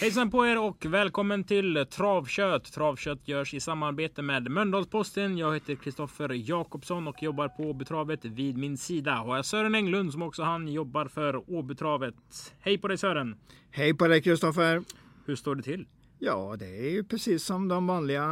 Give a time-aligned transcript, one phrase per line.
[0.00, 2.72] Hejsan på er och välkommen till Travkött.
[2.72, 5.38] Travkött görs i samarbete med Mölndalsposten.
[5.38, 8.24] Jag heter Kristoffer Jakobsson och jobbar på Åbytravet.
[8.24, 12.14] Vid min sida har jag Sören Englund som också han jobbar för Åbytravet.
[12.60, 13.36] Hej på dig Sören!
[13.70, 14.82] Hej på dig Kristoffer!
[15.26, 15.86] Hur står det till?
[16.18, 18.26] Ja, det är ju precis som de vanliga,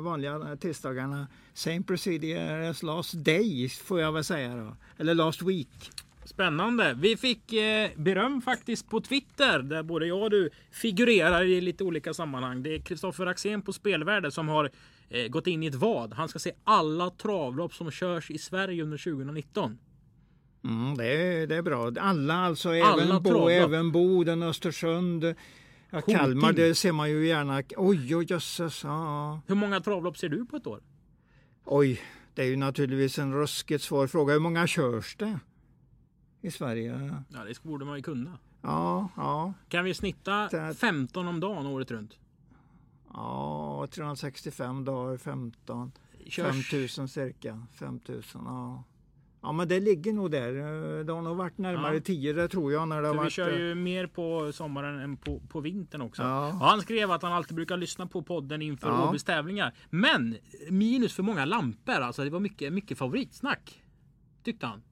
[0.00, 1.26] vanliga tisdagarna.
[1.54, 4.76] Same procedure as last day får jag väl säga då.
[4.98, 5.90] Eller last week.
[6.28, 6.94] Spännande!
[6.98, 11.84] Vi fick eh, beröm faktiskt på Twitter där både jag och du figurerar i lite
[11.84, 12.62] olika sammanhang.
[12.62, 14.70] Det är Kristoffer Axén på Spelvärde som har
[15.08, 16.12] eh, gått in i ett vad.
[16.12, 19.78] Han ska se alla travlopp som körs i Sverige under 2019.
[20.64, 21.92] Mm, det, är, det är bra.
[22.00, 25.34] Alla alltså, Alla även, Bo, även Boden, Östersund,
[25.90, 27.62] ja, Kalmar, det ser man ju gärna.
[27.76, 28.84] Oj, oj, jösses.
[28.84, 29.40] Ja.
[29.46, 30.80] Hur många travlopp ser du på ett år?
[31.64, 32.00] Oj,
[32.34, 34.32] det är ju naturligtvis en ruskigt svår fråga.
[34.32, 35.38] Hur många körs det
[36.40, 37.22] i Sverige?
[37.28, 38.38] Ja, det borde man ju kunna.
[38.62, 42.18] Ja, ja, Kan vi snitta Det- 15 om dagen året runt?
[43.12, 45.92] ja, 365 dagar, 15.
[46.26, 47.62] Körs, 5000 cirka.
[47.72, 48.84] 5000, ja.
[49.42, 50.48] Ja men det ligger nog där.
[50.98, 52.00] Eh, Det har nog varit närmare Ja.
[52.00, 53.32] 10 det tror jag när det har för vi varit.
[53.32, 56.22] kör eh, ju mer på sommaren än på, på vintern också.
[56.22, 56.46] Ja.
[56.48, 59.08] Och han skrev att han alltid brukar lyssna på podden inför Ja.
[59.08, 59.74] Åbys tävlingar.
[59.90, 60.36] Men
[60.70, 61.92] minus för många lampor.
[61.94, 63.82] Alltså det var mycket, mycket favoritsnack.
[64.42, 64.82] Tyckte han.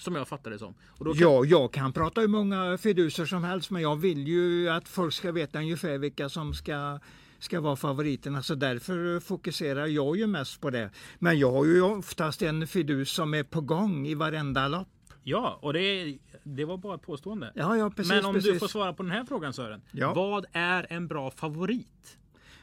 [0.00, 0.74] Som jag fattade det som.
[0.98, 4.28] Och då kan, Ja, jag kan prata hur många fiduser som helst men jag vill
[4.28, 6.98] ju att folk ska veta ungefär vilka som ska
[7.38, 10.90] ska vara favoriterna så därför fokuserar jag ju mest på det.
[11.18, 14.88] Men jag har ju oftast en fidus som är på gång i varenda lopp.
[15.22, 17.52] ja, och det, det var bara ett påstående.
[17.54, 18.12] Ja, ja precis.
[18.12, 18.52] Men om precis.
[18.52, 19.82] du får svara på den här frågan Sören.
[19.90, 20.14] Ja.
[20.14, 22.18] Vad är en bra favorit?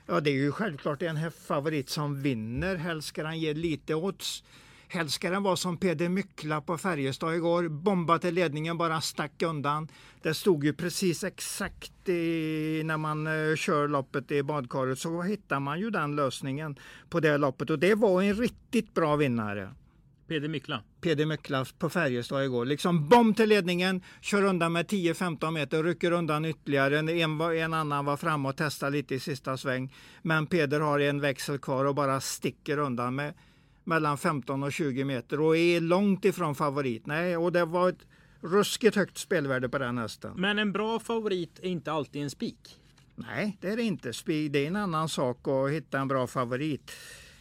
[0.05, 2.75] Ja, det är ju självklart en favorit som vinner.
[2.75, 4.43] Helst ska den ge lite odds.
[4.89, 7.67] Helst ska den vara som Peder Myckla på Färjestad igår.
[7.67, 9.87] Bomba till ledningen, bara stack undan.
[10.21, 15.59] Det stod ju precis exakt i, när man eh, kör loppet i badkaret så hittar
[15.59, 16.75] man ju den lösningen
[17.09, 19.73] på det loppet och det var en riktigt bra vinnare.
[20.27, 20.83] Peder Mikla.
[21.01, 22.65] Peder Myckla på Färjestad igår.
[22.65, 26.99] Liksom bomb till ledningen, kör undan med 10-15 meter, rycker undan ytterligare.
[26.99, 27.09] En,
[27.41, 29.93] en annan var framme och testade lite i sista sväng.
[30.21, 33.33] Men Peder har en växel kvar och bara sticker undan med
[33.87, 37.05] mellan 15 och 20 meter och är långt ifrån favorit.
[37.05, 38.05] Nej, och det var ett
[38.41, 40.33] ruskigt högt spelvärde på den hästen.
[40.35, 42.75] Men en bra favorit är inte alltid en spik.
[43.15, 44.11] Nej, det är det inte.
[44.11, 46.91] Spe- Det är en annan sak att hitta en bra favorit.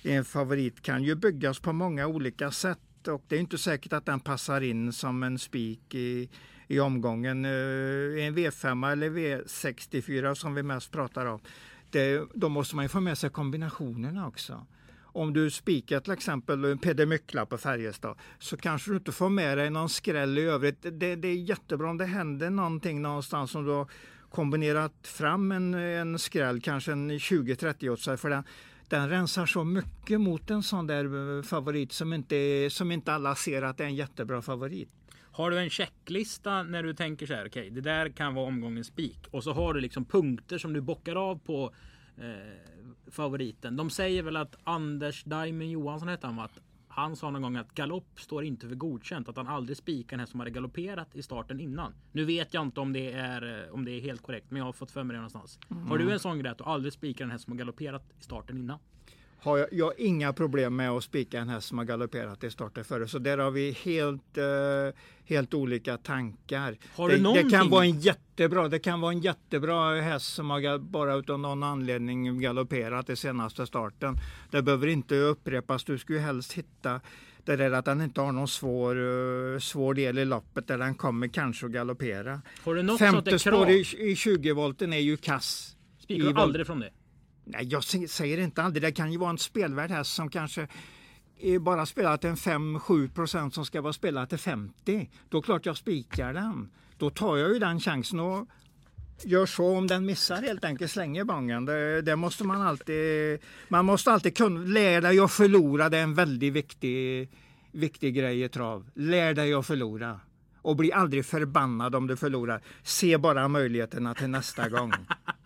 [0.02, 4.06] En favorit kan ju byggas på många olika sätt och det är inte säkert att
[4.06, 6.28] den passar in som en spik i,
[6.68, 7.44] i omgången.
[7.44, 7.50] Eh,
[8.26, 11.40] En V5 eller V64 som vi mest pratar om.
[11.90, 14.66] Det, då måste man ju få med sig kombinationerna också.
[15.16, 19.58] Om du spikar till exempel Peder Myckla på Färjestad så kanske du inte får med
[19.58, 20.82] dig någon skräll i övrigt.
[20.82, 23.90] Det, det är jättebra om det händer någonting någonstans som du har
[24.30, 28.16] kombinerat fram en, en skräll, kanske en 20-30 åt sig.
[28.16, 28.44] För den,
[28.88, 33.34] den rensar så mycket mot en sån där eh, favorit som inte, som inte alla
[33.34, 34.88] ser att det är en jättebra favorit.
[35.32, 38.86] Har du en checklista när du tänker så här, okej, det där kan vara omgångens
[38.86, 39.18] spik.
[39.30, 41.74] Och så har du liksom punkter som du bockar av på
[42.18, 43.76] eh, favoriten.
[43.76, 46.44] De säger väl att Anders Diamond Johansson hette han va?
[46.44, 49.28] Att Han sa någon gång att galopp står inte för godkänt.
[49.28, 51.94] Att han aldrig spikar en häst som hade galopperat i starten innan.
[52.12, 54.64] Nu vet jag inte om det är, eh, om det är helt korrekt, men jag
[54.64, 55.58] har fått för mig det någonstans.
[55.88, 58.22] Har du en sån grej att du aldrig spikar en häst som har galopperat i
[58.22, 58.78] starten innan?
[59.46, 62.50] Har jag, jag har inga problem med att spika en häst som har galopperat i
[62.50, 63.08] starten före.
[63.08, 64.44] Så där har vi helt, eh,
[65.24, 66.76] helt olika tankar.
[66.96, 70.78] Har det, det kan vara en jättebra, det kan vara en jättebra häst som har
[70.78, 74.16] bara utav någon anledning galopperat i senaste starten.
[74.50, 75.84] Det behöver inte upprepas.
[75.84, 77.00] Du skulle helst hitta
[77.44, 78.96] det där att den inte har någon svår,
[79.54, 82.40] eh, svår del i loppet där den kommer kanske att galoppera.
[82.98, 85.76] Femte spår i, i 20 volten är ju kass.
[85.98, 86.90] Spikar du aldrig från det?
[87.48, 88.82] Nej, jag säger inte aldrig.
[88.82, 90.68] Det kan ju vara en spelvärd häst som kanske
[91.40, 95.10] är bara spelar till en 5-7 procent som ska vara spelad till 50.
[95.28, 96.70] Då är klart jag spikar den.
[96.98, 98.48] Då tar jag ju den chansen och
[99.22, 101.64] gör så om den missar helt enkelt slänger bongen.
[101.64, 103.38] Det, det måste man alltid.
[103.68, 105.88] Man måste alltid kunna lära dig att förlora.
[105.88, 107.30] Det är en väldigt viktig,
[107.72, 108.90] viktig grej i trav.
[108.94, 110.20] Lär dig att förlora.
[110.62, 112.62] Och bli aldrig förbannad om du förlorar.
[112.82, 114.92] Se bara möjligheterna till nästa gång.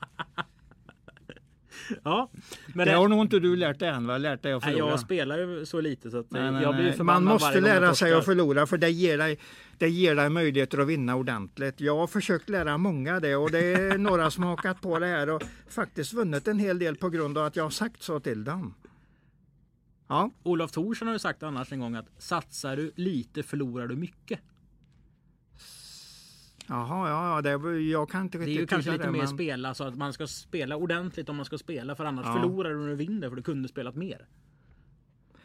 [2.04, 2.30] Ja,
[2.74, 4.18] men Det har nog inte du lärt dig än va?
[4.18, 4.90] Lärt dig att nej, förlora?
[4.90, 6.92] jag spelar ju så lite så att Nej, nej, jag blir nej.
[6.92, 9.38] förbannad Man måste lära sig att förlora för det ger, dig,
[9.78, 11.80] det ger dig möjligheter att vinna ordentligt.
[11.80, 15.06] Jag har försökt lära många det och det är några som har hakat på det
[15.06, 18.20] här och faktiskt vunnit en hel del på grund av att jag har sagt så
[18.20, 18.74] till dem.
[20.08, 23.96] Ja, Olof Thorsson har ju sagt annars en gång att satsar du lite förlorar du
[23.96, 24.40] mycket.
[26.70, 29.18] Jaha, ja, ja det, jag kan inte Det är riktigt ju kanske lite det, mer
[29.18, 32.32] men- spela så att man ska spela ordentligt om man ska spela för annars Ja.
[32.32, 34.26] förlorar du när du vinner för du kunde spelat mer.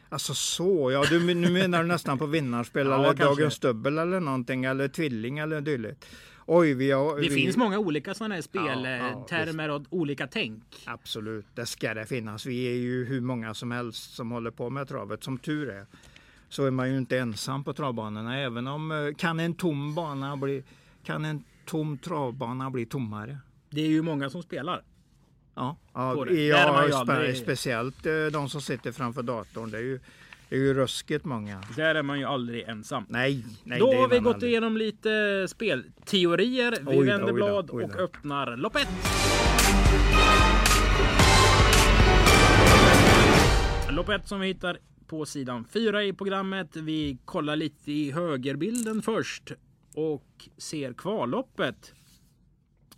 [0.08, 3.24] Alltså så, ja du, nu menar du nästan på vinnarspel Ja, eller kanske.
[3.24, 6.06] Dagens Dubbel eller någonting eller Tvilling eller dylikt.
[6.48, 7.16] Oj, vi har...
[7.16, 10.62] Det vi, finns många olika sådana här Ja, ja, speltermer och olika tänk.
[10.84, 12.46] Absolut, det ska det finnas.
[12.46, 15.86] Vi är ju hur många som helst som håller på med travet, som tur är.
[16.48, 20.36] Så är man ju inte ensam på travbanorna, även om eh, kan en tom bana
[20.36, 20.64] bli,
[21.06, 23.38] kan en tom travbana bli tommare?
[23.70, 24.82] Det är ju många som spelar.
[25.54, 29.70] Ja, ja, ja spe, aldrig- speciellt eh, de som sitter framför datorn.
[29.70, 30.00] Det är ju,
[30.48, 31.62] det är ju ruskigt många.
[31.76, 33.04] Där är man ju aldrig ensam.
[33.08, 34.50] Nej, nej Då har vi gått aldrig.
[34.50, 36.76] igenom lite spelteorier.
[36.90, 38.88] Vi Oj vänder oj blad oj och öppnar lopp ett.
[43.90, 46.76] Lopp ett som vi hittar på sidan 4 i programmet.
[46.76, 49.52] Vi kollar lite i högerbilden först
[49.96, 51.94] och ser kvalloppet.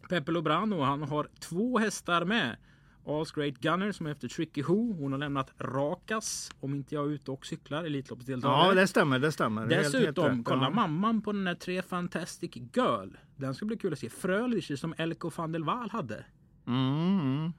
[0.09, 2.57] Peppe Lobrano, han har två hästar med.
[3.05, 4.93] All's Great Gunner som är efter Tricky Who.
[4.93, 7.85] Hon har lämnat Rakas om inte jag är ute och cyklar.
[7.85, 8.67] Elitloppsdeltagare.
[8.69, 9.63] Ja, det stämmer, det stämmer.
[9.63, 10.71] Helt- helt Dessutom, rätt, kolla ja.
[10.71, 13.09] mamman på den här tre Fantastic Girl.
[13.37, 14.09] Den ska bli kul att se.
[14.11, 16.25] Frölich som Elko van der Waal hade.
[16.67, 17.53] Mm, mm.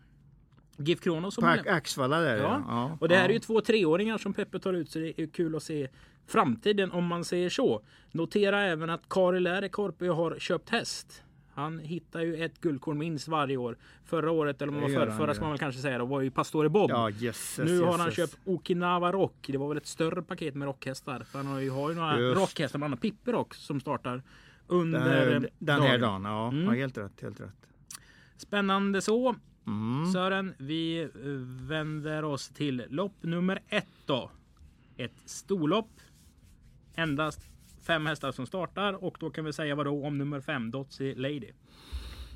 [0.80, 2.64] GIF Kronos På Ax- Axvalla där Ja.
[2.68, 2.98] ja.
[3.02, 3.30] Och det här ja.
[3.30, 5.88] är ju två treåringar som Peppe tar ut så det är kul att se
[6.28, 7.82] framtiden om man säger så.
[8.12, 11.24] Notera även att Kari Lärekorpi har köpt häst.
[11.54, 13.78] Han hittar ju ett guldkorn minst varje år.
[14.06, 16.32] Förra året, eller om det var förra, ska man väl kanske säga, då, var ju
[16.32, 16.90] Pastore Bob.
[16.90, 19.46] Ja, jösses, nu har han köpt Okinawa Rock.
[19.48, 21.20] Det var väl ett större paket med rockhästar.
[21.20, 22.40] För han har ju, har ju några Just.
[22.42, 24.24] rockhästar, bland annat Pippi Rock som startar
[24.68, 26.48] under Den, eh, den här dagen, ja.
[26.48, 26.66] Mm.
[26.66, 26.72] ja.
[26.72, 27.68] Helt rätt, helt rätt.
[28.38, 29.36] Spännande så.
[29.70, 30.12] Mm.
[30.12, 31.10] Sören, vi eh,
[31.68, 34.32] vänder oss till lopp nummer ett då.
[34.98, 35.90] Ett storlopp.
[36.96, 37.40] Endast
[37.88, 41.16] fem hästar som startar och då kan vi säga vad då om nummer fem, Dotsy
[41.16, 41.52] Lady.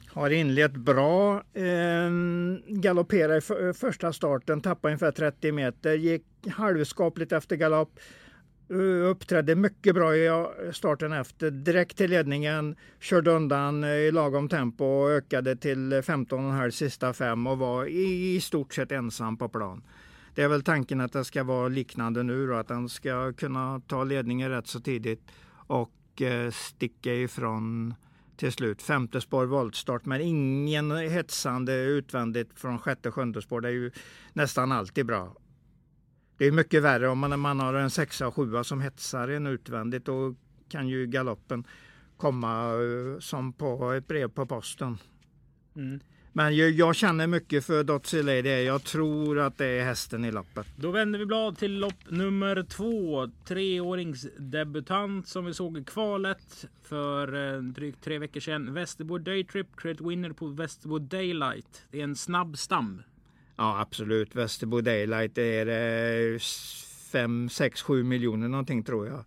[0.08, 1.44] Har inlett bra.
[1.54, 2.12] Eh,
[2.68, 5.94] galopperade i för, första starten, tappade ungefär 30 meter.
[5.94, 8.00] Gick halvskapligt efter galopp.
[8.70, 11.52] Eh, uppträdde mycket bra i eh, starten efter.
[11.52, 12.76] Direkt till ledningen.
[13.00, 18.42] Körde undan eh, i lagom tempo och ökade till 15,5 sista fem och var i,
[18.42, 19.84] stort sett ensam på plan.
[20.36, 23.82] Det är väl tanken att det ska vara liknande nu då, att han ska kunna
[23.88, 25.22] ta ledningen rätt så tidigt
[25.68, 26.22] och
[26.52, 27.94] sticka ifrån
[28.38, 28.82] till slut.
[28.82, 33.62] Femte spår voltstart men ingen hetsande utvändigt från sjätte sjunde spår.
[33.62, 33.92] Det är ju
[34.34, 35.36] nästan alltid bra.
[36.44, 39.48] Det är mycket värre om man, man har en sexa och sjua som hetsar en
[39.48, 40.06] utvändigt.
[40.06, 40.36] Då
[40.70, 41.64] kan ju galoppen
[42.18, 44.98] komma eh, som på ett brev på posten.
[45.76, 46.00] Mm.
[46.34, 48.64] Men jag, jag känner mycket för Dotsy Lady.
[48.64, 50.68] Jag tror att det är hästen i loppet.
[50.76, 53.28] Då vänder vi blad till lopp nummer två.
[53.48, 58.74] Treåringsdebutant som vi såg i kvalet för eh, drygt tre veckor sedan.
[58.74, 61.86] Västerbo Daytrip, Credit Winner på Västerbo Daylight.
[61.92, 63.02] Det är en snabb stam.
[63.56, 64.36] Ja absolut.
[64.36, 65.68] Västerbo Daylight är
[66.34, 66.40] eh,
[67.12, 69.24] 5, 6, 7 miljoner någonting tror jag.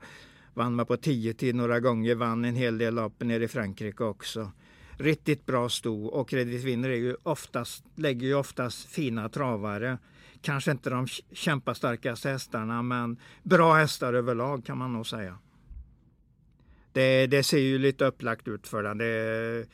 [0.55, 2.15] Vann man på 10 till några gånger.
[2.15, 4.53] Vann en hel del lopp nere i Frankrike också.
[4.99, 9.99] Riktigt bra sto och Credit Winner är ju oftast, lägger ju oftast fina travare.
[10.41, 15.39] Kanske inte de kämpastarkaste hästarna men bra hästar överlag kan man nog säga.
[16.93, 18.99] Det, det ser ju lite upplagt ut för den.
[18.99, 19.67] Det är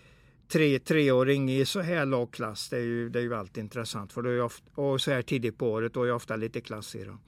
[0.53, 4.13] tre, treåring i så här låg klass, det är ju, det är ju alltid intressant.
[4.13, 6.61] För då är ofta, och så här tidigt på året, då är jag ofta lite
[6.61, 7.21] klass i dem.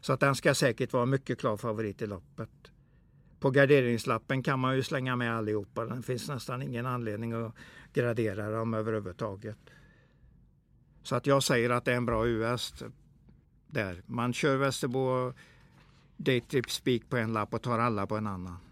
[0.00, 2.50] Så att den ska säkert vara mycket klar favorit i loppet.
[3.40, 5.84] På garderingslappen kan man ju slänga med allihopa.
[5.84, 7.54] Det finns nästan ingen anledning att
[7.92, 9.58] gradera dem överhuvudtaget.
[11.02, 12.74] Så att jag säger att det är en bra US
[13.66, 14.02] där.
[14.06, 15.32] Man kör Västerbo
[16.16, 18.65] Daytrip Speak på en lapp och tar alla på en annan.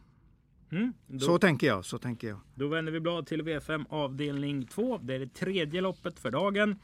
[0.74, 0.92] Mm.
[1.06, 2.38] Då, Så tänker jag, så tänker jag.
[2.54, 4.98] då vänder vi blad till V5 avdelning 2.
[4.98, 6.76] Det är det tredje loppet för dagen.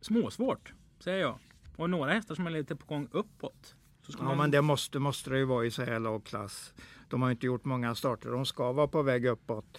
[0.00, 1.38] Småsvårt, säger jag.
[1.76, 3.74] Och några hästar som är lite på gång uppåt.
[4.18, 4.36] Ja, man...
[4.38, 6.74] men det måste, måste det ju vara i så här låg klass.
[7.08, 8.30] De har inte gjort många starter.
[8.30, 9.78] De ska vara på väg uppåt.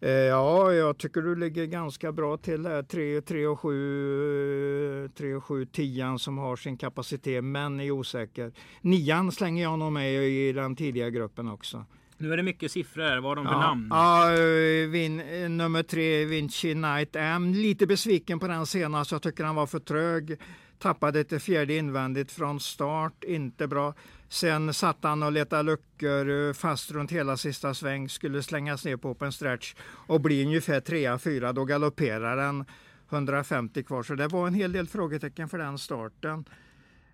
[0.00, 2.82] Eh, ja, jag tycker du ligger ganska bra till här.
[2.82, 8.52] 3, 3 och 7, 3 och 7, 10 som har sin kapacitet men är osäker.
[8.80, 11.84] Nian slänger jag nog med i den tidiga gruppen också.
[12.18, 13.16] Nu är det mycket siffror.
[13.20, 13.86] Vad har de för Ja, namn?
[13.90, 17.52] ja eh, vin, eh, nummer tre, Vinci Knight Am.
[17.54, 19.12] Lite besviken på den senast.
[19.12, 20.36] Jag tycker han var för trög.
[20.78, 23.24] Tappade till fjärde invändigt från start.
[23.24, 23.94] Inte bra.
[24.28, 28.08] Sen satt han och letade luckor eh, fast runt hela sista sväng.
[28.08, 31.52] Skulle slängas ner på open stretch och bli ungefär trea, fyra.
[31.52, 32.64] Då galopperar den
[33.10, 34.02] 150 kvar.
[34.02, 36.44] Så det var en hel del frågetecken för den starten.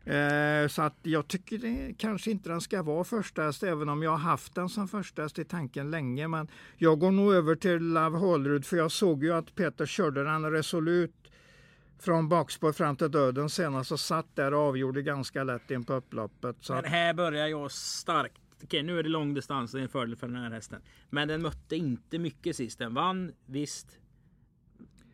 [0.04, 4.02] Eh, så att jag tycker det, kanske inte den ska vara första häst, även om
[4.02, 6.28] jag har haft den som första häst i tanken länge.
[6.28, 10.24] Men jag går nog över till Love Holrud för jag såg ju att Peter körde
[10.24, 11.14] den resolut
[11.98, 15.92] från bakspår fram till döden senast och satt där och avgjorde ganska lätt in på
[15.94, 16.56] upploppet.
[16.60, 18.40] Så Men här börjar jag starkt.
[18.64, 19.72] Okej, nu är det lång distans.
[19.72, 20.82] Det är en fördel för den här hästen.
[21.10, 22.78] Men den mötte inte mycket sist.
[22.78, 23.98] Den vann, visst.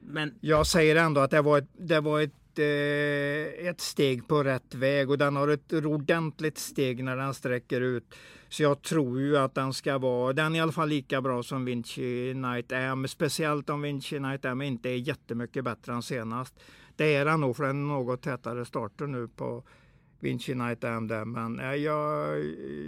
[0.01, 4.45] Men jag säger ändå att det var ett, det var ett, Eh, ett steg på
[4.45, 8.15] rätt väg och den har ett ordentligt steg när den sträcker ut.
[8.49, 11.43] Så jag tror ju att den ska vara, den är i alla fall lika bra
[11.43, 13.09] som Vinci Night Am.
[13.09, 16.55] Speciellt om Vinci Night Am inte är jättemycket bättre än senast.
[16.97, 19.65] Det är den nog för den något tätare starter nu på
[20.21, 21.25] Vinci Night Am där.
[21.25, 22.45] Men eh, jag,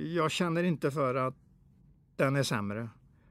[0.06, 1.34] jag känner inte för att
[2.16, 2.88] den är sämre.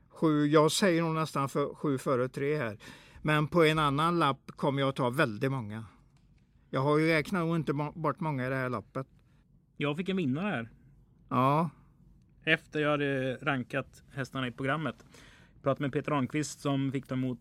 [0.09, 2.77] Sju, jag säger nog nästan för, sju före tre här.
[3.21, 5.85] Men på en annan lapp kommer jag att ta väldigt många.
[6.69, 9.07] Jag har ju räknat inte bort många i det här loppet.
[9.77, 10.69] jag fick en vinnare här.
[11.29, 11.69] Ja,
[12.43, 14.95] Efter jag hade rankat hästarna i programmet.
[15.53, 17.39] Jag pratade med Peter Ahnqvist som fick ta emot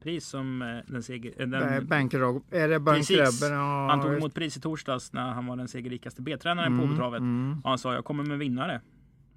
[0.00, 1.32] pris som eh, den seger...
[1.42, 3.18] eh, Den, Bankrog, är det Precis.
[3.18, 3.54] Bankrubber?
[3.56, 6.90] Ja, han tog emot pris i torsdags när han var den segerrikaste B-tränaren på Mm,
[6.90, 7.20] Åbytravet.
[7.20, 7.60] mm.
[7.64, 8.80] Och han sa jag kommer med vinnare.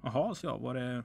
[0.02, 0.58] Jaha, så jag.
[0.58, 1.02] Var det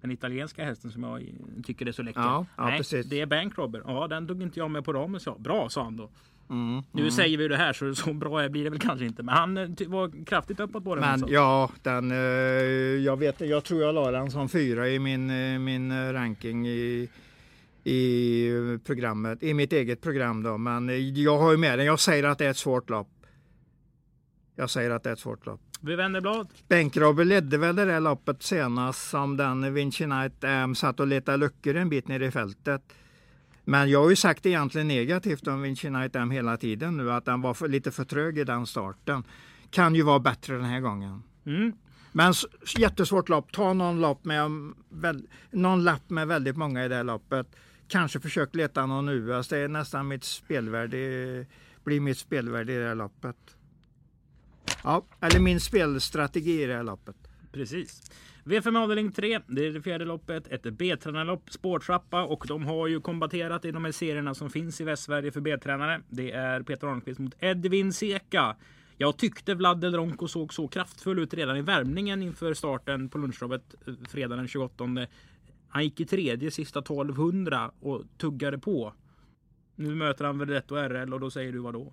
[0.00, 1.22] den italienska hästen som jag
[1.64, 2.20] tycker är så läcker?
[2.20, 3.06] Ja, ja, Nej, precis.
[3.06, 3.82] det är Bankrobber.
[3.86, 5.38] Ja, den tog inte jag med på ramen så.
[5.38, 6.10] Bra, sa han då.
[6.50, 7.10] Mm, Nu mm.
[7.10, 9.22] säger vi det här så, så bra blir det väl kanske inte.
[9.22, 11.20] Men han eh, var kraftigt uppåt på den.
[11.20, 12.16] Men ja, den, eh,
[13.04, 17.08] jag, vet, jag tror jag la den som fyra i min, eh, min ranking i,
[17.84, 20.58] i programmet, i mitt eget program då.
[20.58, 21.86] Men jag har ju med den.
[21.86, 23.08] Jag säger att det är ett svårt lopp.
[24.56, 25.60] Jag säger att det är ett svårt lopp.
[25.80, 26.48] Vi vänder blad.
[26.68, 31.38] Bänkrobber ledde väl det där loppet senast som den Vinci Knight Am satt och letade
[31.38, 32.82] luckor en bit ner i fältet.
[33.64, 37.24] Men jag har ju sagt egentligen negativt om Vinci Knight Am hela tiden nu att
[37.24, 39.24] den var för, lite för trög i den starten.
[39.70, 41.22] Kan ju vara bättre den här gången.
[41.46, 41.72] Mm.
[42.12, 42.34] Men
[42.78, 43.52] jättesvårt lopp.
[43.52, 44.50] Ta någon, lopp med,
[44.88, 47.46] väl, någon lapp med väldigt många i det här loppet.
[47.88, 49.48] Kanske försök leta någon US.
[49.48, 51.46] Det är nästan mitt spelvärde.
[51.84, 53.36] Blir mitt spelvärde i det här loppet.
[54.82, 57.16] Ja, eller min spelstrategi i det här loppet.
[57.52, 58.02] Precis.
[58.44, 60.48] V5 avdelning 3, det är det fjärde loppet.
[60.48, 64.84] Ett B-tränarlopp, spårtrappa och de har ju kombaterat i de här serierna som finns i
[64.84, 66.00] Västsverige för B-tränare.
[66.08, 68.56] Det är Peter Arnqvist mot Edvin Seka.
[68.96, 73.18] Jag tyckte Vlad Del Ronco såg så kraftfull ut redan i värmningen inför starten på
[73.18, 74.84] lunchloppet eh, fredagen den 28.
[75.68, 78.94] Han gick i tredje sista 1200 och tuggade på.
[79.76, 81.92] Nu möter han Verdetto RL och då säger du vad då?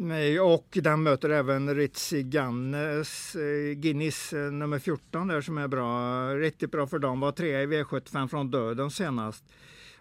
[0.00, 5.68] Nej, och den möter även Ritzi Gannes, eh, Guinness eh, nummer 14 där som är
[5.68, 6.24] bra.
[6.34, 7.20] Riktigt bra för dem.
[7.20, 9.44] Var trea i V75 från döden senast.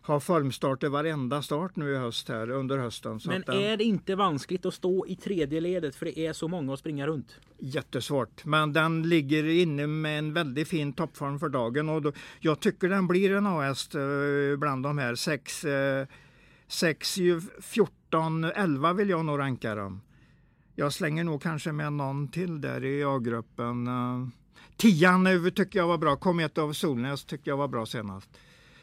[0.01, 3.19] Har formstart i varenda start nu i höst här under hösten.
[3.25, 6.47] Men den, är det inte vanskligt att stå i tredje ledet för det är så
[6.47, 7.35] många att springa runt?
[7.57, 12.59] Jättesvårt, men den ligger inne med en väldigt fin toppform för dagen och då, jag
[12.59, 14.01] tycker den blir en A-häst eh,
[14.57, 15.15] bland de här
[16.67, 17.19] 6,
[17.61, 20.01] 14, 11 vill jag nog ranka dem.
[20.75, 23.87] Jag slänger nog kanske med någon till där i A-gruppen.
[23.87, 24.27] Eh,
[24.77, 28.29] tian tycker jag var bra, Komet av Solnäs tycker jag var bra senast.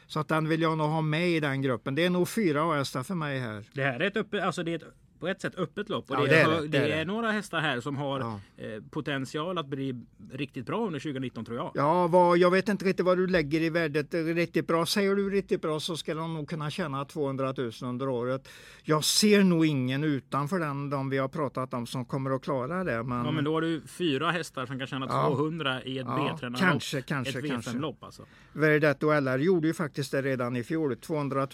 [0.07, 1.95] Så att den vill jag nog ha med i den gruppen.
[1.95, 3.65] Det är nog fyra A-hästar för mig här.
[3.73, 4.93] Det här är ett upp, alltså det är ett,
[5.25, 6.09] på ett sätt öppet lopp.
[6.11, 7.05] Och Ja, det, det är, är det, hö- det är det är det.
[7.05, 8.39] några hästar här som har Ja.
[8.57, 9.95] eh, potential att bli
[10.31, 11.71] riktigt bra under 2019 tror jag.
[11.75, 14.85] Ja, vad, jag vet inte riktigt vad du lägger i värdet riktigt bra.
[14.85, 18.47] Säger du riktigt bra så ska de nog kunna tjäna 200 000 under året.
[18.83, 22.83] Jag ser nog ingen utanför den, de vi har pratat om, som kommer att klara
[22.83, 23.03] det.
[23.03, 25.27] Men, Ja men då har du fyra hästar som kan tjäna Ja.
[25.35, 26.61] 200 i ett Ja, B-tränarlopp.
[26.61, 27.71] kanske, kanske, Ett kanske.
[27.71, 28.25] V5-lopp alltså.
[28.53, 31.47] Verdetto LR gjorde ju faktiskt det redan i fjol, 200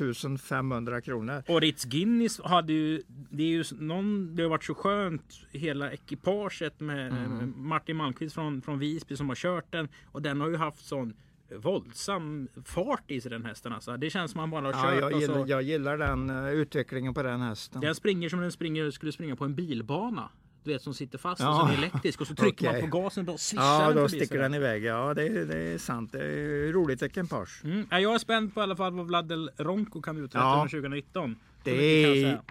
[0.44, 1.44] 500 kronor.
[1.48, 5.91] Och Ritz Guinness hade ju, det är ju någon, det har varit så skönt hela
[5.91, 7.53] ekipaget med Mm.
[7.58, 9.88] Martin Malmqvist från, från Visby som har kört den.
[10.06, 11.13] Och den har ju haft sån
[11.56, 13.98] våldsam fart i sig den hästen alltså.
[13.98, 16.50] Det känns som man bara har Ja, kört jag, och gillar, jag gillar den eh,
[16.51, 17.82] utvecklingen på den hästen.
[17.82, 20.30] Den springer som den springer, skulle springa på en bilbana.
[20.63, 21.50] Du vet som sitter fast Ja.
[21.50, 22.82] och som är elektrisk och så trycker Okej.
[22.82, 24.41] man på gasen och då svischar Ja, den då förbi sticker så.
[24.41, 24.84] den iväg.
[24.84, 26.12] Ja, det, är- det är sant.
[26.12, 27.62] Det är roligt ekipage.
[27.63, 27.88] Mm.
[27.91, 30.53] Ja, Jag är spänd på i alla fall vad Vlad Del Ronco kan uträtta Ja.
[30.56, 31.36] under 2019.
[31.36, 32.41] Så Det jag är,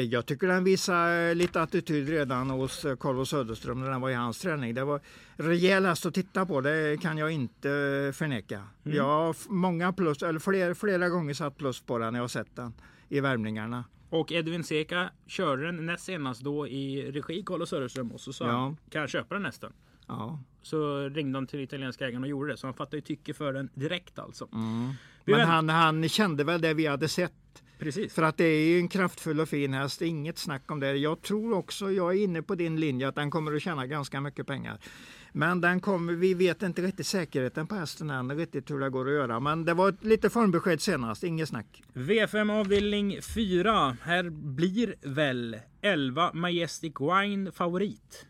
[0.00, 4.10] det, jag tycker den visar lite attityd redan hos eh, Carlos Söderström när den var
[4.10, 4.74] i hans träning.
[4.74, 5.00] Det var
[5.36, 7.68] rejäl häst att titta på, det kan jag inte
[8.14, 8.62] förneka.
[8.84, 8.96] Mm.
[8.96, 12.28] Jag har många plus, eller flera, flera gånger satt plus på den när jag har
[12.28, 12.72] sett den
[13.08, 13.84] i värmningarna.
[14.10, 18.46] Och Edvin Seka körde den näst senast då i regi Carlos Söderström och så sa
[18.46, 18.52] Ja.
[18.52, 19.72] han kan jag köpa den nästan?
[20.06, 20.38] Ja.
[20.62, 22.56] Så ringde han till italienska ägaren och gjorde det.
[22.56, 24.48] Så han fattade ju tycke för den direkt alltså.
[24.52, 24.92] Mm.
[25.24, 27.32] Men han, han kände väl det vi hade sett.
[27.80, 28.14] Precis.
[28.14, 30.96] För att det är ju en kraftfull och fin häst, inget snack om det.
[30.96, 34.20] Jag tror också, jag är inne på din linje, att den kommer att tjäna ganska
[34.20, 34.78] mycket pengar.
[35.32, 39.08] Men den kommer, vi vet inte riktigt säkerheten på hästen än, riktigt hur det går
[39.08, 39.40] att göra.
[39.40, 41.82] Men det var ett lite formbesked senast, inget snack.
[41.92, 43.96] V5 avdelning 4.
[44.02, 48.26] Här blir väl 11 Majestic Wine favorit.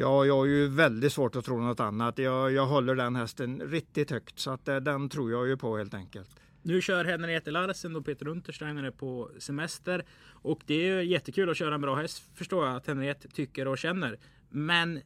[0.00, 2.18] Ja, jag har ju väldigt svårt att tro något annat.
[2.18, 5.78] Jag, jag håller den hästen riktigt högt, så att eh, den tror jag ju på
[5.78, 6.30] helt enkelt.
[6.62, 10.04] Nu kör Henriette Larsen och Peter Untersteiner på semester.
[10.28, 13.78] Och det är jättekul att köra en bra häst förstår jag att Henriette tycker och
[13.78, 14.18] känner.
[14.50, 15.00] Men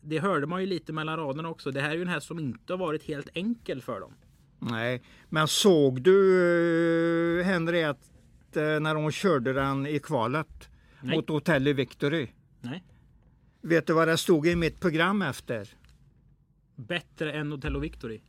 [0.00, 1.70] det hörde man ju lite mellan raderna också.
[1.70, 4.12] Det här är ju en häst som inte har varit helt enkel för dem.
[4.58, 6.34] Nej, men såg du
[7.38, 10.68] uh, Henriette när hon körde den i kvalet
[11.00, 11.16] Nej.
[11.16, 12.28] mot Hotel Victory?
[12.60, 12.84] Nej.
[13.60, 15.68] Vet du vad det stod i mitt program efter?
[16.76, 18.20] Bättre än Otello Victory.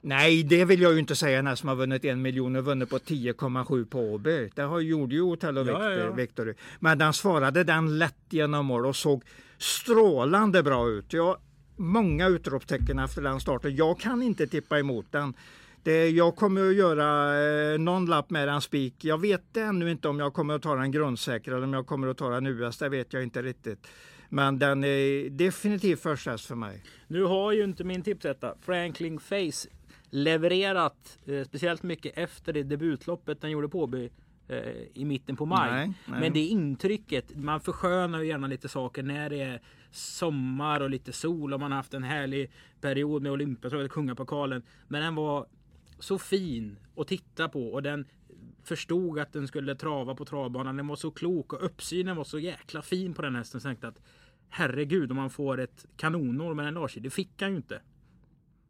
[0.00, 1.42] Nej, det vill jag ju inte säga.
[1.42, 4.50] Den som har vunnit en miljon och vunnit på 10,7 på Åby.
[4.54, 6.12] Det har, gjorde ju Hotel och Ja, Victor, ja, ja.
[6.12, 6.54] Victory.
[6.80, 9.24] Men den svarade den lätt genom mål och såg
[9.58, 11.12] strålande bra ut.
[11.12, 11.36] Jag,
[11.76, 13.76] många utropstecken efter den starten.
[13.76, 15.34] Jag kan inte tippa emot den.
[15.82, 17.38] Det, jag kommer att göra
[17.72, 19.04] eh, någon lapp med en spik.
[19.04, 22.08] Jag vet ännu inte om jag kommer att ta den grundsäkra eller om jag kommer
[22.08, 22.78] att ta den US.
[22.78, 23.86] Det vet jag inte riktigt.
[24.28, 26.82] Men den är definitivt första häst för mig.
[27.08, 29.68] Nu har ju inte min tipsetta Franklin Face
[30.10, 34.10] levererat eh, speciellt mycket efter det debutloppet den gjorde på Åby
[34.48, 34.58] eh,
[34.94, 35.70] i mitten på maj.
[35.70, 36.20] Nej, nej.
[36.20, 41.12] Men det intrycket, man förskönar ju gärna lite saker när det är sommar och lite
[41.12, 42.50] sol och man har haft en härlig
[42.80, 44.62] period med Olympiatravet, Kungapokalen.
[44.88, 45.46] Men den var
[45.98, 48.06] så fin att titta på och den
[48.64, 50.76] förstod att den skulle trava på travbanan.
[50.76, 53.60] Den var så klok och uppsynen var så jäkla fin på den hästen.
[53.60, 54.00] Så jag tänkte att
[54.48, 57.00] herregud om man får ett kanonår med en Larsi.
[57.00, 57.80] Det fick han ju inte.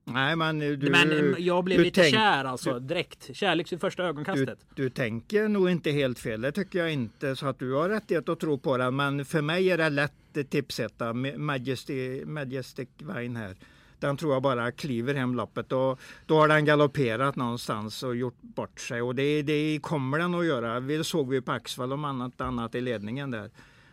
[0.06, 3.36] Nej, men du, Men eh, jag blev du lite tänk- kär alltså direkt.
[3.36, 4.66] Kärlek vid första Du, ögonkastet.
[4.74, 7.36] du tänker nog inte helt fel, det tycker jag inte.
[7.36, 8.96] Så att du har rättighet att tro på den.
[8.96, 10.12] Men för mig är det lätt
[10.50, 11.12] tipsetta.
[11.12, 13.56] Ma- Majesty, Majestic Vine här.
[14.04, 18.42] Den tror jag bara kliver hem loppet och då har den galopperat någonstans och gjort
[18.42, 19.02] bort sig.
[19.02, 20.80] Och det, det kommer den att göra.
[20.80, 23.50] Det såg vi på Axvall om annat, annat i ledningen där.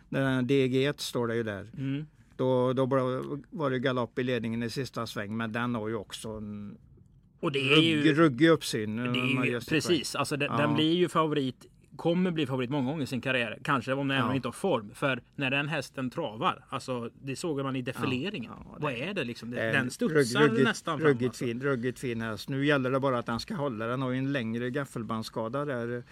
[0.08, 1.66] Den DG1 står det ju där.
[1.78, 2.06] Mm.
[2.36, 2.86] Då, då
[3.50, 5.36] var det galopp i ledningen i sista sväng.
[5.36, 6.78] Men den har ju också en
[7.40, 8.14] Och det är ju...
[8.14, 8.96] ruggig uppsyn.
[8.96, 10.58] Det är ju precis, alltså den, Ja.
[10.58, 11.66] den blir ju favorit.
[12.02, 13.58] Kommer bli favorit många gånger i sin karriär.
[13.64, 14.34] Kanske om den Ja.
[14.34, 14.90] inte har form.
[14.94, 18.52] För när den hästen travar, alltså det såg man i defileringen.
[18.56, 19.50] Ja, ja, Vad är det liksom?
[19.50, 21.08] Det, Eh, den studsar rugg- ruggigt- nästan fram.
[21.08, 21.44] Ruggigt Alltså.
[21.44, 22.48] fin, ruggigt fin häst.
[22.48, 23.86] Nu gäller det bara att den ska hålla.
[23.86, 26.02] Den har ju en längre gaffelbandsskada där.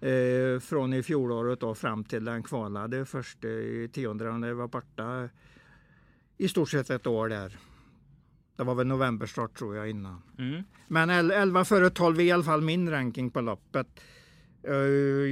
[0.00, 4.24] Eh, från i fjolåret då fram till den kvalade först i tionde.
[4.24, 5.28] Den var borta
[6.38, 7.56] i stort sett ett år där.
[8.56, 10.22] Det var väl novemberstart tror jag innan.
[10.38, 10.62] Mm.
[10.88, 14.00] Men el- 11 före 12 är i alla fall min ranking på loppet.
[14.66, 14.74] Eh,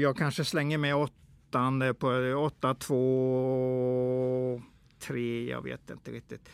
[0.00, 4.62] Jag kanske slänger med åttan eh, på 8, 2,
[4.98, 6.48] 3, jag vet inte riktigt.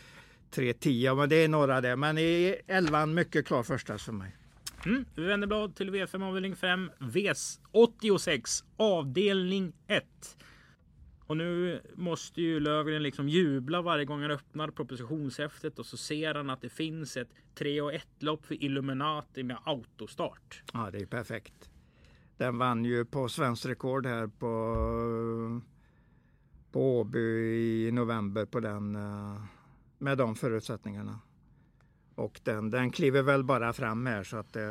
[0.50, 1.96] 3, 10, men det är några där.
[1.96, 4.36] Men i 11 mycket klar första för mig.
[4.86, 5.04] Mm.
[5.14, 6.90] Vi vänder blad till V5 avdelning 5.
[6.98, 10.04] V86 avdelning 1.
[11.26, 16.34] Och nu måste ju Lövgren liksom jubla varje gång han öppnar propositionshäftet och så ser
[16.34, 20.62] han att det finns ett 3 och 1 lopp för Illuminati med autostart.
[20.72, 21.70] Ja, det är perfekt.
[22.38, 25.60] Den vann ju på svenskt rekord här på,
[26.72, 29.42] på Åby i november på den, eh,
[29.98, 31.20] med de förutsättningarna.
[32.14, 34.62] Och den, den kliver väl bara fram här så att eh,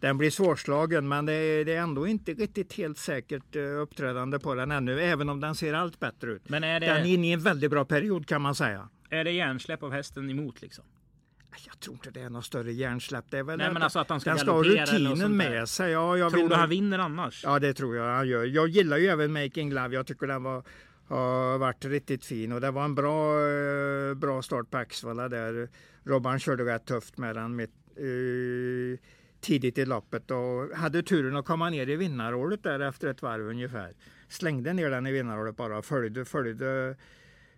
[0.00, 4.38] den blir svårslagen men det är, det är ändå inte riktigt helt säkert eh, uppträdande
[4.38, 6.48] på den ännu även om den ser allt bättre ut.
[6.48, 8.88] Men är Den är det, inne i en väldigt bra period kan man säga.
[9.10, 10.84] är det hjärnsläpp av hästen emot liksom?
[11.66, 13.24] Jag tror inte det är något större hjärnsläpp.
[13.30, 15.92] Det är väl Nej, men alltså att han ska den ska ha rutinen med sig.
[15.92, 17.44] Ja, jag Tror vill du han vinner annars?
[17.44, 18.44] Ja, det tror jag han gör.
[18.44, 19.94] Jag gillar ju även Making Love.
[19.94, 20.64] Jag tycker den var,
[21.08, 25.68] har varit riktigt fin och det var en bra, eh, bra start på Axvalla där.
[26.04, 29.00] Robban körde rätt tufft med den mitt, eh,
[29.40, 33.48] tidigt i loppet och hade turen att komma ner i vinnarhålet där efter ett varv
[33.48, 33.92] ungefär.
[34.28, 36.96] Slängde ner den i vinnarhålet bara och följde, följde,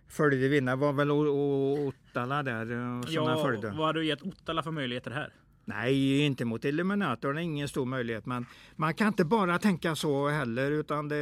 [0.07, 0.75] följde vinnare.
[0.75, 3.67] var väl Ottala där eh, som Ja, följde.
[3.67, 5.33] vad har du gett Ottala för möjligheter här?
[5.65, 7.33] Nej, inte mot Illuminator.
[7.33, 8.25] Det är ingen stor möjlighet.
[8.25, 10.71] Men man kan inte bara tänka så heller.
[10.71, 11.15] Utan det,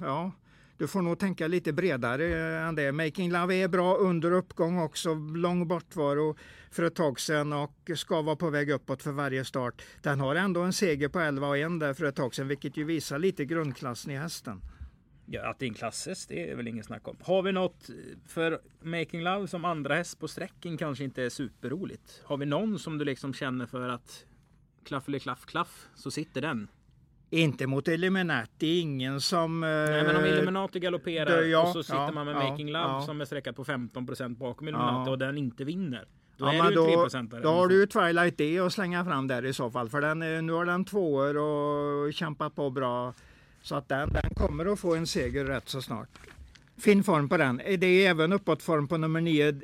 [0.00, 0.32] ja,
[0.78, 2.92] du får nog tänka lite bredare än det.
[2.92, 6.36] Making Love är bra under uppgång också, lång bortvaro
[6.70, 9.82] för ett tag sedan och ska vara på väg uppåt för varje start.
[10.02, 12.76] Den har ändå en seger på 11 och 1 där för ett tag sedan, vilket
[12.76, 14.60] ju visar lite grundklassen i hästen.
[15.26, 17.16] Ja, att det är en klasshäst, det är väl ingen snack om.
[17.22, 17.90] Har vi något
[18.28, 22.22] för Making Love som andra häst på sträcken kanske inte är superroligt.
[22.24, 24.24] Har vi någon som du liksom känner för att
[24.84, 26.68] klaff eller klaff klaff så sitter den?
[27.30, 29.60] Inte mot Illuminati, ingen som...
[29.60, 32.50] Nej men om eh, Illuminati galopperar det- ja, och så sitter ja, man med ja,
[32.50, 36.08] Making Love som är sträckad på 15% bakom Illuminati och den inte vinner.
[36.36, 39.04] Då Ja, är men det då, 3% då har du ju Twilight D att slänga
[39.04, 39.88] fram där i så fall.
[39.88, 43.14] För den, är- nu har den tvåor och kämpat på bra.
[43.66, 46.08] Så att den, den kommer att få en seger rätt så snart.
[46.76, 47.56] Fin form på den.
[47.56, 49.60] Det är även uppåtform på nummer 9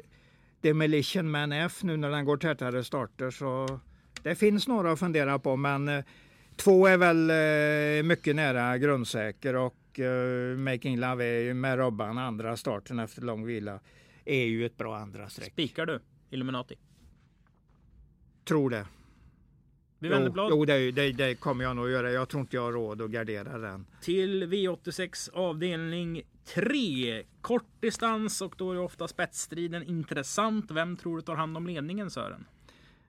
[0.61, 3.31] Demolition Man F nu när den går tätare starter.
[3.31, 3.81] Så
[4.23, 6.05] det finns några att fundera på men eh,
[6.57, 12.19] två är väl eh, mycket nära grundsäker och eh, Making Love är ju med Robban
[12.19, 13.81] andra starten efter lång vila.
[14.25, 15.53] Är ju ett bra andra streck.
[15.53, 16.75] Spikar du Illuminati?
[18.45, 18.87] Tror det.
[20.03, 22.11] Vi vänder blad jo det, det, det kommer jag nog göra.
[22.11, 23.87] Jag tror inte jag har råd att gardera den.
[24.01, 26.23] till V86 avdelning
[26.55, 27.23] 3.
[27.41, 30.71] Kort distans och då är ofta spetsstriden intressant.
[30.71, 32.45] Vem tror du tar hand om ledningen Sören?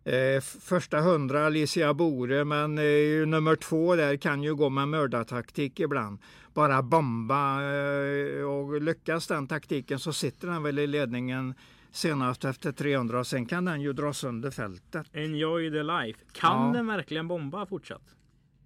[0.04, 5.80] Eh, första hundra Alicia Bore, men eh, nummer två där kan ju gå med mördartaktik
[5.80, 6.20] ibland.
[6.54, 11.54] Bara bomba eh, och lyckas den taktiken så sitter den väl i ledningen
[11.94, 15.08] senast efter 300 och sen kan den ju dra sönder fältet.
[15.14, 16.20] Enjoy the life.
[16.32, 16.74] Kan Ja.
[16.74, 18.16] den verkligen bomba fortsatt?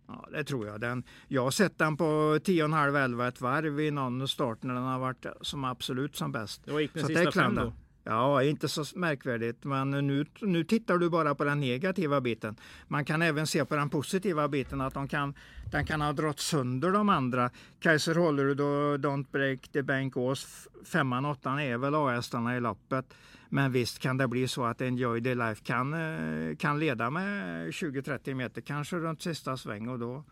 [0.07, 0.81] Ja, det tror jag.
[0.81, 4.99] Den, jag har sett den på 10,5-11 ett varv i någon start när den har
[4.99, 6.61] varit som absolut som bäst.
[6.65, 7.73] Det var gick den Så sista det är fem då.
[8.09, 9.63] Ja, inte så märkvärdigt.
[9.63, 12.55] Men nu, nu tittar du bara på den negativa biten.
[12.87, 15.33] Man kan även se på den positiva biten att de kan,
[15.71, 17.49] den kan ha dragit sönder de andra.
[17.79, 23.13] Kaiser Hollerud och Don't Break the Bank Ås, femman, åttan är väl A-hästarna i loppet.
[23.49, 27.67] Men visst kan det bli så att Enjoy the Life kan, eh, kan leda med
[27.73, 30.23] 20-30 meter, kanske runt sista sväng och då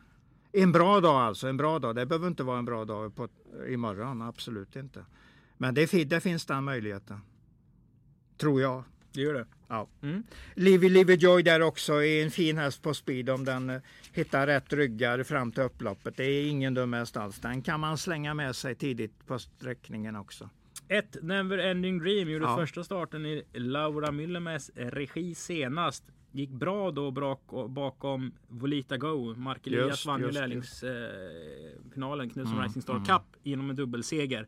[0.51, 1.95] en bra dag alltså, en bra dag.
[1.95, 3.27] Det behöver inte vara en bra dag på,
[3.67, 5.05] imorgon, absolut inte.
[5.57, 7.21] Men det, det finns den möjligheten.
[8.38, 8.84] Tror jag.
[9.13, 9.45] Det gör det.
[9.67, 9.88] Ja.
[10.02, 10.24] Mm.
[10.54, 13.82] Livy Livy Joy där också är en fin häst på speed om den eh,
[14.13, 16.17] hittar rätt ryggar fram till upploppet.
[16.17, 17.39] Det är ingen dum häst alls.
[17.39, 20.50] Den kan man slänga med sig tidigt på sträckningen också.
[20.88, 22.58] Ett Never Ending Dream gjorde Ja.
[22.58, 26.04] första starten i Laura Myllemers regi senast.
[26.32, 27.12] Gick bra då
[27.67, 29.36] bakom Volita Go.
[29.36, 33.06] Mark Elias Just, vann ju lärlingsfinalen, Knutsson Mm, Rising Star mm.
[33.06, 34.48] Cup genom en dubbelseger.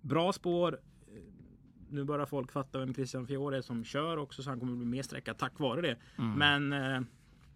[0.00, 0.78] Bra spår.
[1.94, 4.86] Nu börjar folk fatta vem Christian Fiore är som kör också så han kommer bli
[4.86, 5.96] mer sträckad tack vare det.
[6.18, 6.32] Mm.
[6.32, 7.02] Men eh,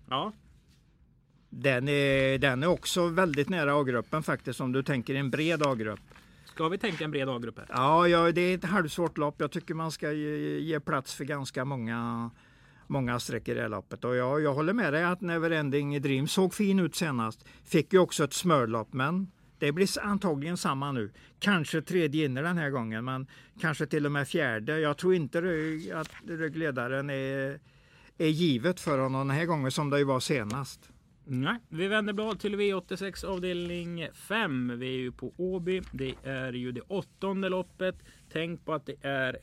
[0.09, 0.33] ja,
[1.51, 6.01] Den är, den är också väldigt nära A-gruppen faktiskt om du tänker en bred A-grupp.
[6.45, 7.61] ska vi tänka en bred A-grupp?
[7.69, 9.35] Ja, ja, det är ett halvsvårt lopp.
[9.39, 12.31] Jag tycker man ska ge, ge plats för ganska många,
[12.87, 14.05] många streck i det här loppet.
[14.05, 17.45] Och jag, jag håller med dig att Neverending Dream såg fin ut senast.
[17.65, 21.11] Fick ju också ett smörlopp, men det blir antagligen samma nu.
[21.39, 23.27] Kanske tredje inne den här gången, men
[23.61, 24.79] kanske till och med fjärde.
[24.81, 27.61] Jag tror inte rygg- att ryggledaren är,
[28.19, 30.91] är givet för honom den här gången som det ju var senast.
[31.31, 34.79] Nej, vi vänder blad till V86 avdelning 5.
[34.79, 35.83] Vi är ju på Åby.
[35.93, 37.95] Det är ju det åttonde loppet.
[38.33, 39.37] Tänk på att det är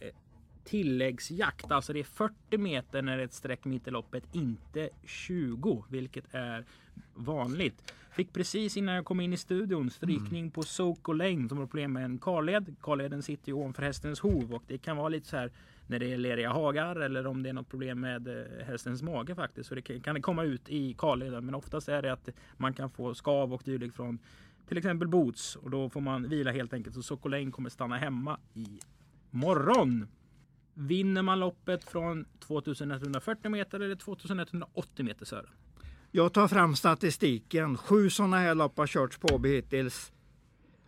[0.64, 1.72] tilläggsjakt.
[1.72, 4.24] Alltså det är 40 meter när det är ett streck mitt i loppet.
[4.36, 6.66] Inte 20, vilket är
[7.14, 7.94] vanligt.
[8.16, 11.94] Fick precis innan jag kom in i studion strykning på Soko Lane som har problem
[11.94, 12.76] med en karled.
[12.82, 15.52] Karleden sitter ju ovanför hästens hov och det kan vara lite så här
[15.88, 19.36] när det är leriga hagar eller om det är något problem med eh, hästens mage
[19.36, 19.70] faktiskt.
[19.70, 21.46] Så det kan, kan det komma ut i karleden.
[21.46, 24.20] Men oftast är det att man kan få skav och dylikt från
[24.68, 26.96] till exempel boots och då får man vila helt enkelt.
[26.96, 28.80] Så Soko Lane kommer stanna hemma i
[29.30, 30.08] morgon.
[30.74, 35.50] Vinner man loppet från 2140 meter eller 2180 meter Sören?
[36.16, 37.78] Jag tar fram statistiken.
[37.78, 40.12] Sju sådana här lopp har körts på Åby hittills.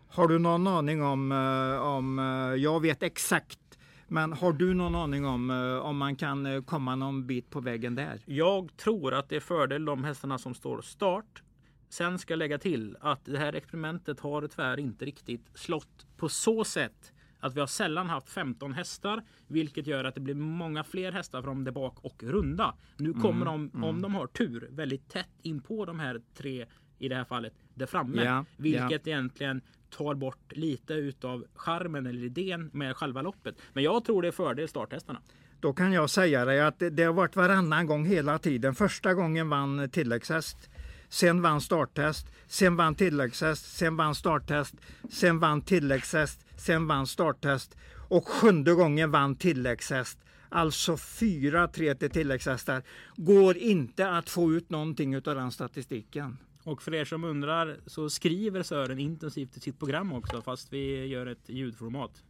[0.08, 3.60] Har du någon aning om, eh, om eh, jag vet exakt,
[4.08, 7.96] men har du någon aning om eh, om man kan komma någon bit på vägen
[7.96, 8.24] där?
[8.26, 11.44] Jag tror att det är fördel de hästarna som står start.
[11.90, 16.30] Sen ska jag lägga till att det här experimentet har tyvärr inte riktigt slått på
[16.30, 20.84] så sätt att vi har sällan haft 15 hästar, vilket gör att det blir många
[20.84, 22.76] fler hästar från det bak och runda.
[22.98, 26.66] Nu kommer de, om de har tur, väldigt tätt in på de här tre,
[27.00, 28.24] i det här fallet, där framme.
[28.24, 33.56] Ja, vilket egentligen tar bort lite utav charmen eller idén med själva loppet.
[33.74, 35.22] Men jag tror det är fördel starthästarna.
[35.60, 38.76] Då kan jag säga dig att det, det har varit varannan gång hela tiden.
[38.76, 40.70] Första gången vann tilläggshäst
[41.10, 44.76] sen vann starttest, sen vann tilläggshäst, sen vann starttest,
[45.10, 47.78] sen vann tilläggshäst, sen vann starttest
[48.10, 50.20] och sjunde gången vann tilläggshäst.
[50.50, 52.84] Alltså 4-3 till tilläggshästar.
[53.16, 56.38] Går inte att få ut någonting av den statistiken.
[56.64, 61.06] Och för er som undrar så skriver Sören intensivt i sitt program också fast vi
[61.06, 62.24] gör ett ljudformat.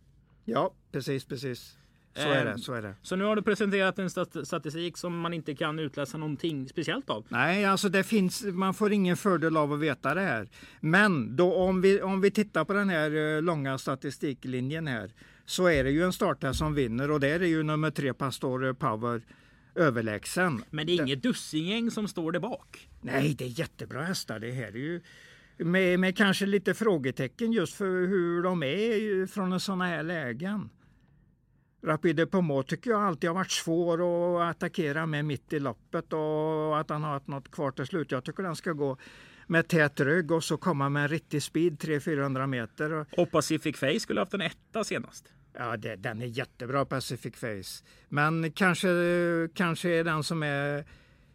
[0.45, 1.77] Ja, precis, precis.
[2.23, 2.95] Så är det, så är det.
[3.01, 7.10] Så nu har du presenterat en stat- statistik som man inte kan utläsa någonting speciellt
[7.10, 7.25] av.
[7.30, 10.49] Nej, alltså det finns, man får ingen fördel av att veta det här.
[10.80, 15.12] Men då om vi, om vi tittar på den här eh, långa statistiklinjen här
[15.45, 18.73] så är det ju en starthäst som vinner och där är ju nummer tre Pastor
[18.73, 19.21] Power
[19.75, 20.63] överlägsen.
[20.69, 22.89] Men det är inget dussingäng som står där bak.
[23.01, 24.39] Nej, det är jättebra hästar.
[24.39, 25.01] Det här är ju
[25.58, 30.69] med, med kanske lite frågetecken just för hur de är från sådana här lägen.
[31.83, 36.79] Rapide Pomo tycker jag alltid har varit svår att attackera med mitt i loppet och
[36.79, 38.11] att han har haft något kvar till slut.
[38.11, 38.97] Jag tycker den ska gå
[39.47, 43.05] med tät rygg och så komma med en riktig speed 300-400 meter.
[43.17, 45.33] Och Pacific Face skulle haft en etta senast.
[45.53, 47.83] Ja, det, den är jättebra Pacific Face.
[48.09, 48.87] Men kanske,
[49.53, 50.85] kanske är den som är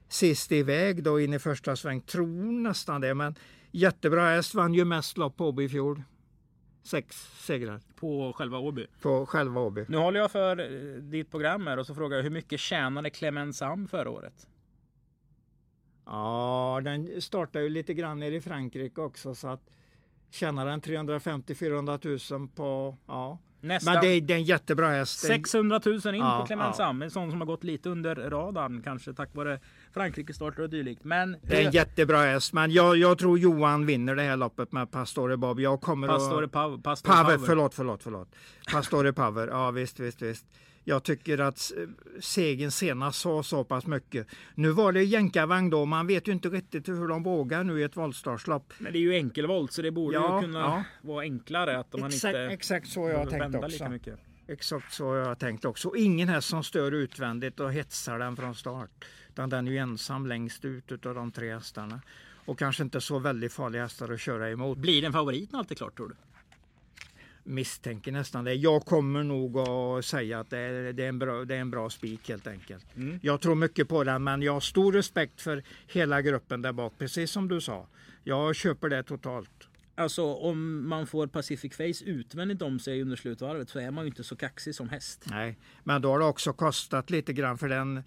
[0.09, 2.01] sist iväg då in i första sväng.
[2.01, 3.15] Tror nästan det.
[3.15, 3.35] Men
[3.71, 4.55] jättebra häst.
[4.55, 6.03] Vann ju mest lopp på Åby i fjol.
[6.83, 7.17] Sex
[7.47, 8.87] segrar På själva Åby.
[9.03, 9.85] på själva Åby.
[9.89, 13.11] Nu håller jag för eh, ditt program här och så frågar jag hur mycket tjänade
[13.11, 14.47] Clement Sam förra året?
[16.07, 19.71] Ja, den startar ju lite grann nere i Frankrike också så att
[20.31, 23.39] tjänar den 350-400 000 på, ja.
[23.61, 23.93] Nästa.
[23.93, 25.23] Men det är, det är en jättebra häst.
[25.23, 26.73] Det är en- 600 000 in Ja, på Clement ja.
[26.73, 27.03] Sam.
[27.03, 29.61] En sån som har gått lite under radarn kanske tack vare
[29.95, 31.05] Frankrike-starter och dylikt.
[31.05, 34.73] Men Det är en jättebra häst, men jag, jag tror Johan vinner det här loppet
[34.73, 35.61] med Pastore Bob.
[35.61, 36.53] Jag kommer Pastore att...
[36.53, 38.29] Pav, Pastore Paver, förlåt, förlåt, förlåt.
[38.73, 40.47] Pastore Power, ja visst, visst, visst.
[40.85, 41.73] Jag tycker att
[42.21, 44.27] segern senast sa så pass mycket.
[44.55, 47.83] Nu var det jänkarvagn då, man vet ju inte riktigt hur de vågar nu i
[47.83, 48.73] ett voltstartslopp.
[48.79, 50.85] Men det är ju enkelvolt så det borde Ja, ju kunna ja.
[51.03, 53.69] vara enklare att man Exakt, inte exakt så jag tänkt också.
[53.69, 54.19] lika mycket.
[54.53, 55.89] Exakt så har jag tänkt också.
[55.89, 59.05] Och Ingen häst som stör utvändigt och hetsar den från start.
[59.29, 62.01] Utan den är ju ensam längst ut av de tre hästarna.
[62.45, 64.79] Och kanske inte så väldigt farliga hästar att köra emot.
[64.79, 66.15] Blir den favoriten alltid klart tror du?
[67.45, 68.55] Misstänker nästan det.
[68.55, 71.71] Jag kommer nog att säga att det är, det är en bra, det är en
[71.71, 72.97] bra spik helt enkelt.
[72.97, 73.19] Mm.
[73.23, 76.93] Jag tror mycket på den men jag har stor respekt för hela gruppen där bak.
[76.99, 77.87] Precis som du sa.
[78.25, 79.69] Jag köper det totalt.
[80.03, 84.09] Alltså om man får Pacific Face utvändigt om sig under slutvarvet så är man ju
[84.09, 85.25] inte så kaxig som häst.
[85.31, 88.03] Nej, men då har det också kostat lite grann för den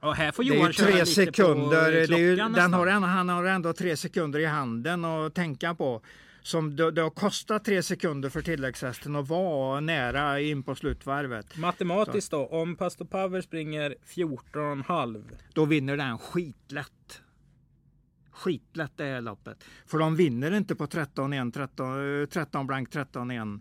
[0.00, 1.92] Och här får Det är Johan ju tre sekunder.
[1.92, 6.02] Det är ju, den har, han har ändå tre sekunder i handen att tänka på.
[6.42, 11.56] Som det, det har kostat tre sekunder för tilläggshästen att vara nära in på slutvarvet.
[11.56, 15.24] Matematiskt då, om Pastor Power springer 14,5.
[15.52, 17.22] Då vinner den skitlätt.
[18.36, 19.64] Skitlätt det här loppet.
[19.86, 23.60] För de vinner inte på 13-1, 13, 13 blank 13-1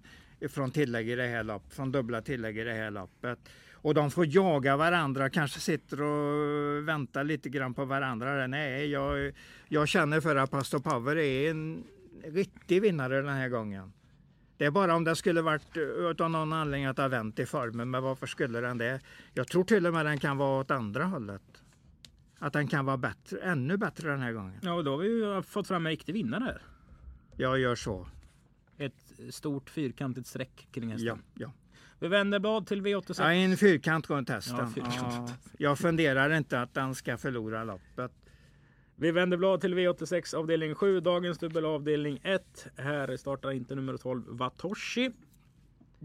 [0.49, 3.39] från tillägg i det här loppet, från dubbla tillägg i det här loppet.
[3.73, 8.47] Och de får jaga varandra, kanske sitter och väntar lite grann på varandra.
[8.47, 9.33] Nej, jag,
[9.67, 11.83] jag känner för att Pastor Power är en
[12.23, 13.93] riktig vinnare den här gången.
[14.57, 17.39] Det är bara om det skulle varit eh, av någon anledning att det har vänt
[17.39, 18.99] i formen, men varför skulle den det?
[19.33, 21.64] Jag tror till och med den kan vara åt andra hållet.
[22.39, 24.59] Att den kan vara bättre, ännu bättre den här gången.
[24.61, 26.61] Ja, och då har vi ju fått fram en riktig vinnare här.
[27.37, 28.07] Jag gör så.
[28.77, 31.07] Ett stort fyrkantigt streck kring hästen.
[31.07, 31.51] Ja, ja.
[31.99, 33.15] Vi vänder blad till V86.
[33.19, 34.57] Ja, en fyrkant runt hästen.
[34.59, 35.29] Ja, fyrkant.
[35.29, 38.11] Ja, jag funderar inte att den ska förlora loppet.
[38.95, 42.67] Vi vänder blad till V86 avdelning 7, dagens dubbel avdelning 1.
[42.77, 45.11] Här startar inte nummer 12 Vatoshi.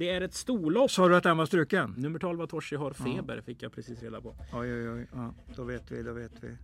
[0.01, 0.91] Det är ett storlopp.
[0.91, 1.95] Sa du att den var struken?
[1.97, 4.29] Nummer 12 Vatoshi har feber, fick jag precis reda på.
[4.53, 5.07] Oj, oj, oj.
[5.13, 6.57] Ja, då vet vi, då vet vi.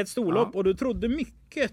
[0.00, 0.58] Ett storlopp Ja.
[0.58, 1.72] och du trodde mycket.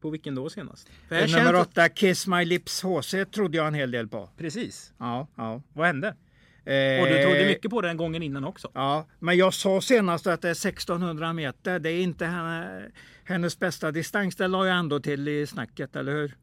[0.00, 0.90] På vilken då senast?
[1.10, 4.28] Nummer känns- åtta, Kiss My Lips HC, trodde jag en hel del på.
[4.36, 4.92] Precis.
[4.98, 5.62] Ja, ja.
[5.72, 6.08] Vad hände?
[6.08, 8.70] Eh, Och du trodde mycket på den gången innan också.
[8.74, 11.78] Ja, men jag sa senast att det är 1600 meter.
[11.78, 12.90] Det är inte henne,
[13.24, 14.36] hennes bästa distans.
[14.36, 16.36] Det la jag ändå till i snacket, eller hur?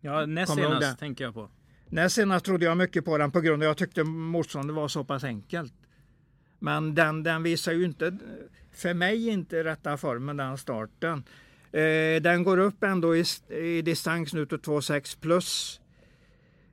[0.00, 1.50] Ja, näst Kommer senast tänker jag på.
[1.94, 4.88] Näst senast trodde jag mycket på den på grund av att jag tyckte motståndet var
[4.88, 5.72] så pass enkelt.
[6.58, 8.18] Men den, den visar ju inte,
[8.72, 11.24] för mig inte rätta formen den starten.
[11.72, 15.80] Eh, den går upp ändå i, i distans nu till 2,6 plus.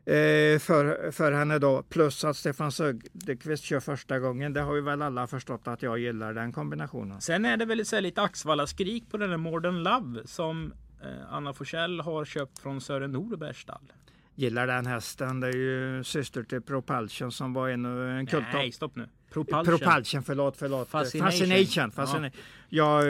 [0.06, 4.54] Eh, för, för henne då, plus att Stefan Söderqvist kör första gången.
[4.54, 7.22] Det har ju väl alla förstått att jag gillar den kombinationen.
[7.22, 11.54] Sen är det väl så lite Axvalla-skrik på den där Modern Love som eh, Anna
[11.54, 13.92] Forsell har köpt från Sören Norbergs stall.
[14.36, 15.40] Gillar den hästen.
[15.40, 18.46] Det är ju syster till Propulsion som var en, en kult.
[18.54, 19.10] Nej, stopp nu.
[19.32, 19.66] Propulsion.
[19.66, 20.90] Propulsion, förlåt, förlåt.
[20.90, 21.32] Fascination.
[21.32, 21.92] Fascination.
[21.92, 22.42] Fascination.
[22.70, 23.10] Jag, eh,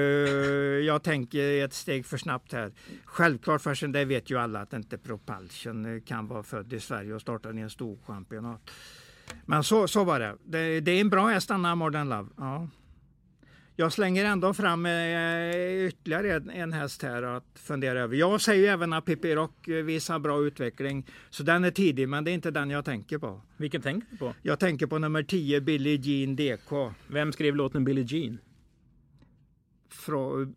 [0.86, 2.72] jag tänker ett steg för snabbt här.
[3.06, 7.14] Självklart, fascination, det vet ju alla att inte Propulsion eh, kan vara född i Sverige
[7.14, 8.72] och starta i en stor championat.
[9.46, 10.38] Men så, så var det.
[10.44, 10.80] det.
[10.80, 12.30] Det är en bra häst, Anna Modern Love.
[12.38, 12.68] Ja.
[13.82, 18.16] Jag slänger ändå fram eh, ytterligare en, en häst här att fundera över.
[18.16, 21.06] Jag säger ju även att Pippi Rock eh, visar bra utveckling.
[21.30, 23.42] Så den är tidig, men det är inte den jag tänker på.
[23.58, 24.34] Vilken tänker du på?
[24.42, 26.94] Jag tänker på nummer 10, Billie Jean DK.
[27.08, 28.38] Vem skrev låten Billie Jean?
[29.90, 30.54] Frå,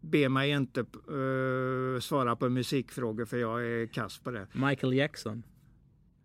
[0.00, 4.46] be mig inte uh, svara på musikfrågor för jag är kass på det.
[4.52, 5.42] Michael Jackson.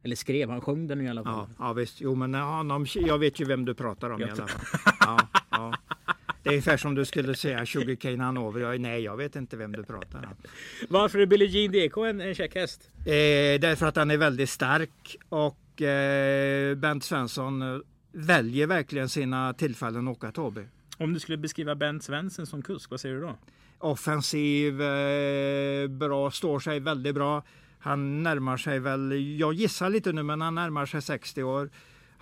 [0.04, 1.50] Eller skrev, han sjöng den i alla fall.
[1.58, 2.02] Ja, ja visst.
[2.02, 4.50] Jo, men honom, jag vet ju vem du pratar om i alla fall.
[5.00, 5.41] Ja.
[6.44, 8.62] Det är ungefär som du skulle säga Sugarcane Hanover.
[8.62, 10.36] Jag, nej, jag vet inte vem du pratar om.
[10.90, 12.90] Varför är Billie Jean DK en, en käck häst?
[12.98, 17.80] Eh, därför att han är väldigt stark och eh, Bent Svensson eh,
[18.12, 20.62] väljer verkligen sina tillfällen att åka Tåby.
[20.98, 23.36] Om du skulle beskriva Bent Svensson som kusk, vad säger du då?
[23.78, 27.44] Offensiv, eh, bra, står sig väldigt bra.
[27.80, 31.70] Han närmar sig väl, jag gissar lite nu, men han närmar sig 60 år.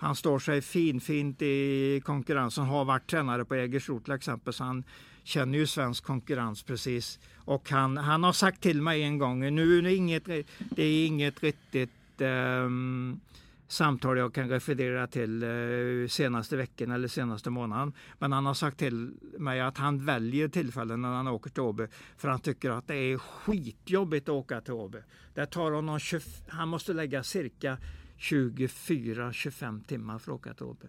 [0.00, 4.84] Han står sig finfint i konkurrensen, har varit tränare på Jägersro till exempel, så han
[5.22, 7.18] känner ju svensk konkurrens precis.
[7.36, 10.24] Och han, han har sagt till mig en gång, nu är det inget,
[10.58, 13.20] det är inget riktigt um,
[13.68, 17.92] samtal jag kan referera till uh, senaste veckan eller senaste månaden.
[18.18, 21.86] Men han har sagt till mig att han väljer tillfällen när han åker till Åby
[22.16, 24.98] för han tycker att det är skitjobbigt att åka till Åby.
[25.34, 27.78] Det tar honom 20, han måste lägga cirka
[28.20, 30.86] 24-25 timmar för att åka till Åby.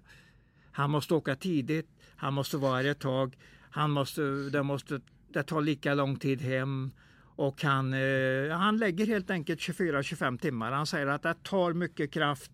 [0.72, 3.38] Han måste åka tidigt, han måste vara här ett tag,
[3.72, 6.92] han måste, det, måste, det tar lika lång tid hem
[7.36, 10.72] och han, eh, han lägger helt enkelt 24-25 timmar.
[10.72, 12.52] Han säger att det tar mycket kraft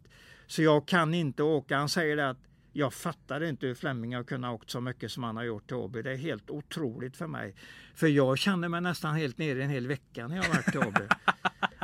[0.48, 1.78] så jag kan inte åka.
[1.78, 2.38] Han säger att
[2.74, 5.76] jag fattar inte hur Flemming har kunnat åkt så mycket som han har gjort till
[5.76, 6.02] Åby.
[6.02, 7.56] Det är helt otroligt för mig.
[7.96, 10.80] För jag känner mig nästan helt nere en hel vecka när jag har varit till
[10.80, 11.08] Åby.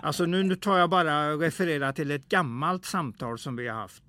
[0.04, 4.04] Alltså nu, nu tar jag bara referera till ett gammalt samtal som vi har haft.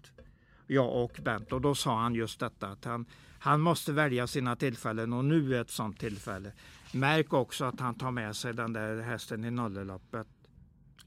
[0.66, 3.06] Jag och Bent och då sa han just detta att han,
[3.38, 6.52] han måste välja sina tillfällen och nu är ett sånt tillfälle.
[6.92, 10.26] Märk också att han tar med sig den där hästen i nolleloppet.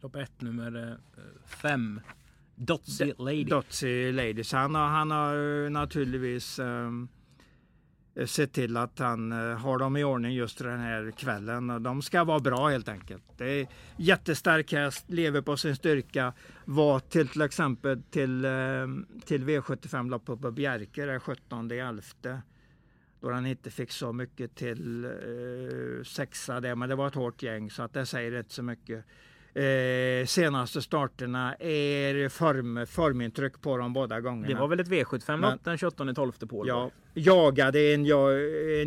[0.02, 0.98] Lopp 1 nummer
[1.46, 2.02] 5.
[2.56, 3.44] Dotsy Lady.
[3.44, 4.44] Dotsy Lady.
[4.44, 7.08] Så han har, han har naturligtvis um,
[8.18, 11.84] Eh, se till att han eh, har dem i ordning just den här kvällen.
[11.84, 13.24] De ska vara bra helt enkelt.
[13.38, 16.34] Det är jättestark häst, lever på sin styrka.
[16.66, 18.52] Var till till exempel till, eh,
[19.26, 22.02] till V75-loppet på Bjerke den 17 11
[23.20, 27.44] då han inte fick så mycket till eh, sexa där, men det var ett hårt
[27.44, 29.06] gäng så att det säger inte så mycket
[29.58, 34.48] eh, senaste starterna är form, formintryck på dem båda gångerna.
[34.48, 38.06] Det var väl ett V75-lopp den 28 12 på Ja, jagade en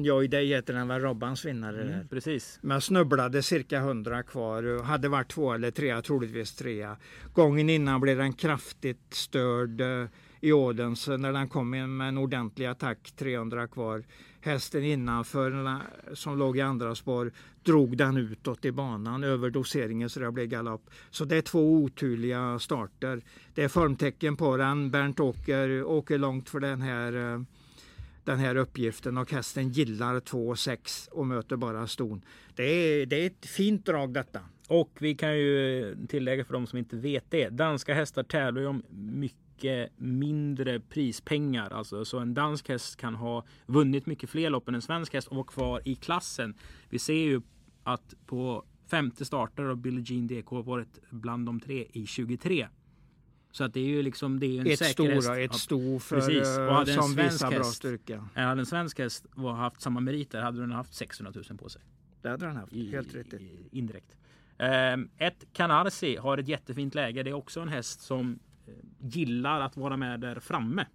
[0.05, 1.83] Joy, det heter den väl, Robbans vinnare.
[1.83, 2.59] Mm, precis.
[2.63, 4.83] Men snubblade cirka 100 kvar.
[4.83, 6.97] Hade varit två eller trea, troligtvis trea.
[7.35, 10.07] Gången innan blev den kraftigt störd eh,
[10.41, 14.05] i Odense när den kom in med en ordentlig attack 300 kvar
[14.41, 15.79] hästen innanför
[16.15, 20.47] som låg i andra spår drog den utåt i banan över doseringen så det blev
[20.47, 20.91] galopp.
[21.11, 23.23] Så det är två oturliga starter.
[23.55, 24.91] Det är formtecken på den.
[24.91, 27.41] Bernt åker, åker långt för den här eh,
[28.25, 32.23] den här uppgiften och hästen gillar 2,6 och möter bara ston.
[32.55, 34.41] Det är, det är ett fint drag detta.
[34.69, 37.49] Och vi kan ju tillägga för de som inte vet det.
[37.49, 41.71] Danska hästar tävlar ju om mycket mycket mindre prispengar.
[41.71, 45.29] Alltså, så en dansk häst kan ha vunnit mycket fler lopp än en svensk häst
[45.29, 46.55] och vara kvar i klassen.
[46.89, 47.43] Vi ser ju
[47.85, 52.69] att på femte starter har Billie Jean DK varit bland de tre i 23.
[53.53, 55.41] Så att det är ju liksom det är en ett säker stora.
[55.41, 56.59] Ett sto för, Precis.
[56.59, 58.29] Och hade en som svensk visar bra häst, styrka.
[58.35, 61.83] Hade en svensk häst haft samma meriter hade den haft 600 000 på sig.
[62.23, 63.41] Det hade den haft, I, helt riktigt.
[63.73, 64.17] Indirekt.
[64.59, 67.23] Um, ett Canarsi har ett jättefint läge.
[67.23, 68.39] Det är också en häst som
[68.99, 70.87] gillar att vara med där framme.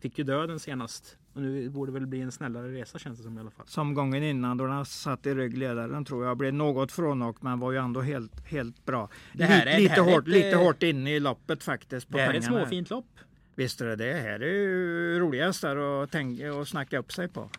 [0.00, 1.16] Fick ju döden senast.
[1.32, 3.66] Och nu borde det väl bli en snällare resa känns det som i alla fall.
[3.68, 7.72] Som gången innan då han satt i ryggledaren tror jag blev något frånåkt men var
[7.72, 9.08] ju ändå helt, helt bra.
[9.32, 12.08] Det här är, lite, det här hårt, ett, lite hårt inne i loppet faktiskt.
[12.08, 12.56] På det här pengarna.
[12.56, 13.18] är ett småfint lopp.
[13.54, 14.14] Visst är det det.
[14.14, 17.50] Här är ju roliga hästar att, tänka, och snacka upp sig på.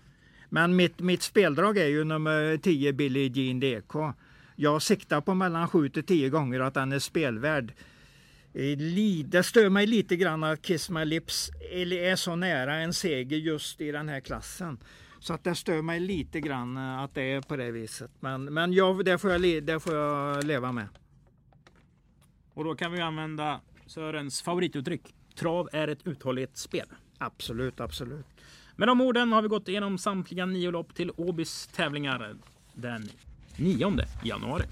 [0.49, 3.95] Men mitt, mitt speldrag är ju nummer 10 Billie Jean DK.
[4.55, 7.73] Jag siktar på mellan 7 till 10 gånger att den är spelvärd.
[9.25, 13.81] Det stör mig lite grann att Kiss My Lips är så nära en seger just
[13.81, 14.79] i den här klassen.
[15.19, 18.11] Så att det stör mig lite grann att det är på det viset.
[18.19, 20.87] Men, men jag, det, får jag, det får jag leva med.
[22.53, 25.15] Och då kan vi använda Sörens favorituttryck.
[25.35, 26.87] Trav är ett uthållighetsspel.
[27.17, 28.25] Absolut, absolut.
[28.75, 32.35] Med de orden har vi gått igenom samtliga nio lopp till Åbys tävlingar
[32.73, 33.09] den
[33.57, 33.91] 9
[34.23, 34.65] januari.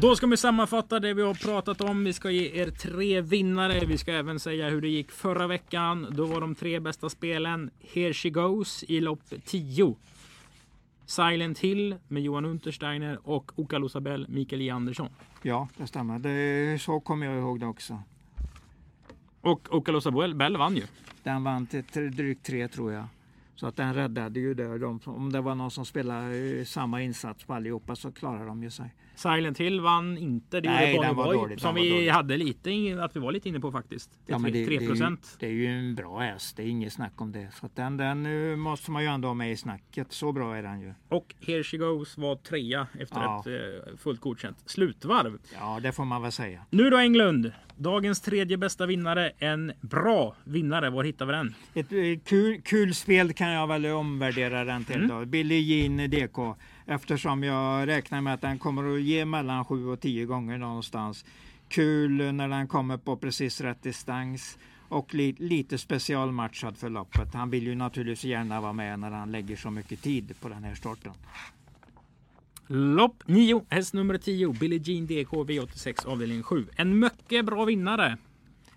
[0.00, 2.04] Då ska vi sammanfatta det vi har pratat om.
[2.04, 3.86] Vi ska ge er tre vinnare.
[3.86, 6.06] Vi ska även säga hur det gick förra veckan.
[6.10, 9.96] Då var de tre bästa spelen Here She Goes i lopp 10.
[11.06, 15.08] Silent Hill med Johan Untersteiner och Okalosabell Mikael J Andersson.
[15.42, 16.18] Ja, det stämmer.
[16.18, 18.02] Det, så kommer jag ihåg det också.
[19.40, 20.84] Och Okalosabell vann ju.
[21.22, 23.04] Den vann till drygt tre tror jag.
[23.54, 24.78] Så att den räddade ju det.
[24.78, 28.62] De, om det var någon som spelade eh, samma insats på allihopa så klarade de
[28.62, 28.94] ju sig.
[29.18, 30.60] Silent Hill vann inte.
[30.60, 32.08] Det Nej, gjorde Bonnie Boy, som vi dålig.
[32.08, 32.70] hade lite
[33.04, 34.10] att vi var lite inne på faktiskt.
[34.26, 35.36] Det är men det, 3 det, är ju, procent.
[35.40, 36.56] det är ju en bra häst.
[36.56, 37.48] Det är inget snack om det.
[37.60, 40.12] Så den, den måste man ju ändå ha med i snacket.
[40.12, 40.94] Så bra är den ju.
[41.08, 43.40] Och Here She Goes var trea efter Ja.
[43.40, 45.38] ett eh, fullt godkänt slutvarv.
[45.60, 46.60] Ja, det får man väl säga.
[46.70, 47.52] Nu då Englund.
[47.76, 49.32] Dagens tredje bästa vinnare.
[49.38, 50.90] En bra vinnare.
[50.90, 51.54] Var hittar vi den?
[51.74, 55.08] Ett eh, kul, kul spel kan jag väl omvärdera den till Mm.
[55.08, 55.24] då.
[55.26, 56.56] Billie Jean DK.
[56.90, 61.24] Eftersom jag räknar med att den kommer att ge mellan 7 och 10 gånger någonstans.
[61.68, 64.58] Kul när den kommer på precis rätt distans.
[64.88, 67.34] Och li, lite specialmatchad för loppet.
[67.34, 70.64] Han vill ju naturligtvis gärna vara med när han lägger så mycket tid på den
[70.64, 71.12] här starten.
[72.66, 73.64] Lopp 9.
[73.68, 74.52] Häst nummer 10.
[74.52, 76.66] Billie Jean DK V86 avdelning 7.
[76.76, 78.16] En mycket bra vinnare.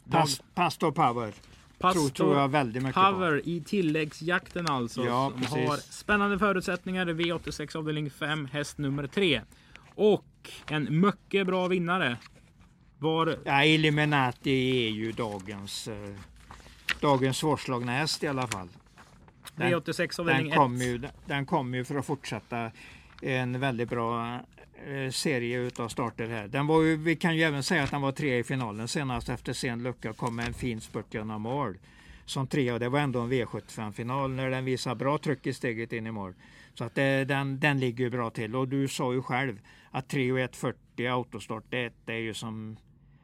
[0.09, 1.33] Pass, Pastor Power.
[1.81, 3.01] Tror, tror jag väldigt mycket på.
[3.11, 5.05] Power i tilläggsjakten alltså.
[5.05, 5.69] Ja, som precis.
[5.69, 7.05] har spännande förutsättningar.
[7.05, 9.41] V86 avdelning 5, häst nummer 3.
[9.95, 10.25] Och
[10.69, 12.17] en mycket bra vinnare.
[12.99, 16.15] Var Ja, Illuminati är ju dagens, eh,
[16.99, 18.67] dagens svårslagna häst i alla fall.
[19.55, 20.57] Den- V86 avdelning Den 1.
[20.57, 22.71] kommer ju, den kommer ju för att fortsätta
[23.21, 24.39] en väldigt bra
[24.87, 26.47] Eh, serie utav starter här.
[26.47, 29.29] Den var ju, vi kan ju även säga att den var tre i finalen senast
[29.29, 31.77] efter sen lucka kom med en fin spurt genom mål.
[32.25, 36.07] Som trea, det var ändå en V75-final när den visar bra tryck i steget in
[36.07, 36.33] i mål.
[36.73, 38.55] Så att det, den, den ligger ju bra till.
[38.55, 39.59] Och du sa ju själv
[39.91, 42.77] att 3 och 140 autostart, det, det är ju som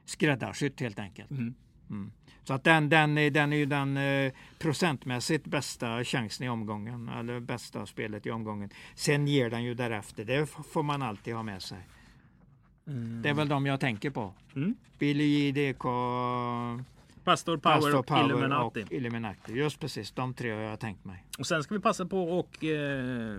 [0.05, 1.31] skräddarsytt helt enkelt.
[1.31, 1.53] Mm.
[1.89, 2.11] Mm.
[2.43, 7.09] Så att den, den, är- den är ju den eh, procentmässigt bästa chansen i omgången.
[7.09, 8.69] Eller bästa spelet i omgången.
[8.95, 10.25] Sen ger den ju därefter.
[10.25, 11.77] Det får man alltid ha med sig.
[13.23, 14.33] Det är väl de jag tänker på.
[14.55, 14.75] Mm.
[14.99, 15.83] Billy DK,
[17.23, 18.83] Pastor Power, Pastor och Power Illuminati.
[18.83, 19.53] och Illuminati.
[19.53, 21.23] Just precis, de tre har jag tänkt mig.
[21.39, 23.37] Och sen ska vi passa på och eh,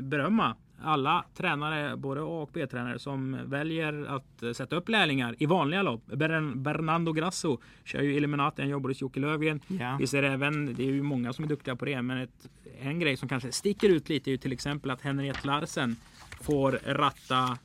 [0.00, 5.46] berömma alla tränare, både A och B-tränare som väljer att eh, sätta upp lärlingar i
[5.46, 6.02] vanliga lopp.
[6.06, 9.60] Bern- Bernardo Grasso kör ju Illuminati, han jobbar hos Jocke Löfgren.
[9.66, 9.96] Ja.
[10.00, 12.48] Vi ser även, det är ju många som är duktiga på det, men ett,
[12.80, 15.96] en grej som kanske sticker ut lite är ju till exempel att Henriette Larsen
[16.40, 17.58] får ratta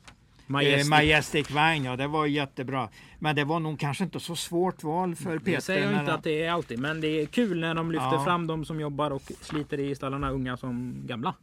[0.46, 0.90] Eh, Majestic.
[0.90, 2.88] Majestic Vine, ja det var jättebra.
[3.18, 5.52] Men det var nog kanske inte så svårt val för Peter.
[5.52, 7.90] det säger jag inte han- att det är alltid, men det är kul när de
[7.92, 8.24] lyfter Ja.
[8.24, 11.34] fram de som jobbar och sliter i stallarna, unga som gamla.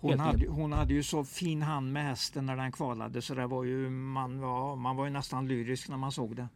[0.00, 3.46] Hon hade, hon hade ju så fin hand med hästen när den kvalade så det
[3.46, 6.48] var ju, man, var, man var ju nästan lyrisk när man såg det.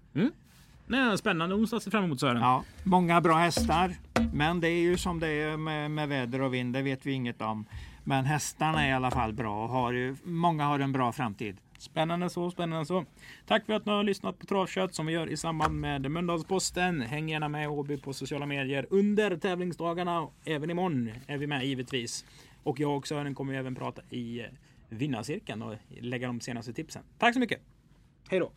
[0.86, 2.40] Nej, spännande onsdag att se fram emot Sören.
[2.40, 3.94] Ja, många bra hästar,
[4.32, 7.12] men det är ju som det är med, med väder och vind, det vet vi
[7.12, 7.64] inget om.
[8.04, 11.56] Men hästarna är i alla fall bra och har ju, många har en bra framtid.
[11.78, 13.04] Spännande så, spännande så.
[13.46, 17.00] Tack för att ni har lyssnat på Travkött som vi gör i samband med Mölndalsposten.
[17.00, 20.28] Häng gärna med Åby på sociala medier under tävlingsdagarna.
[20.44, 22.24] Även imorgon är vi med givetvis.
[22.62, 24.46] Och jag och Sören kommer ju även prata i eh,
[24.88, 27.02] vinnarcirkeln och lägga de senaste tipsen.
[27.18, 27.60] Tack så mycket!
[28.28, 28.52] Hej då!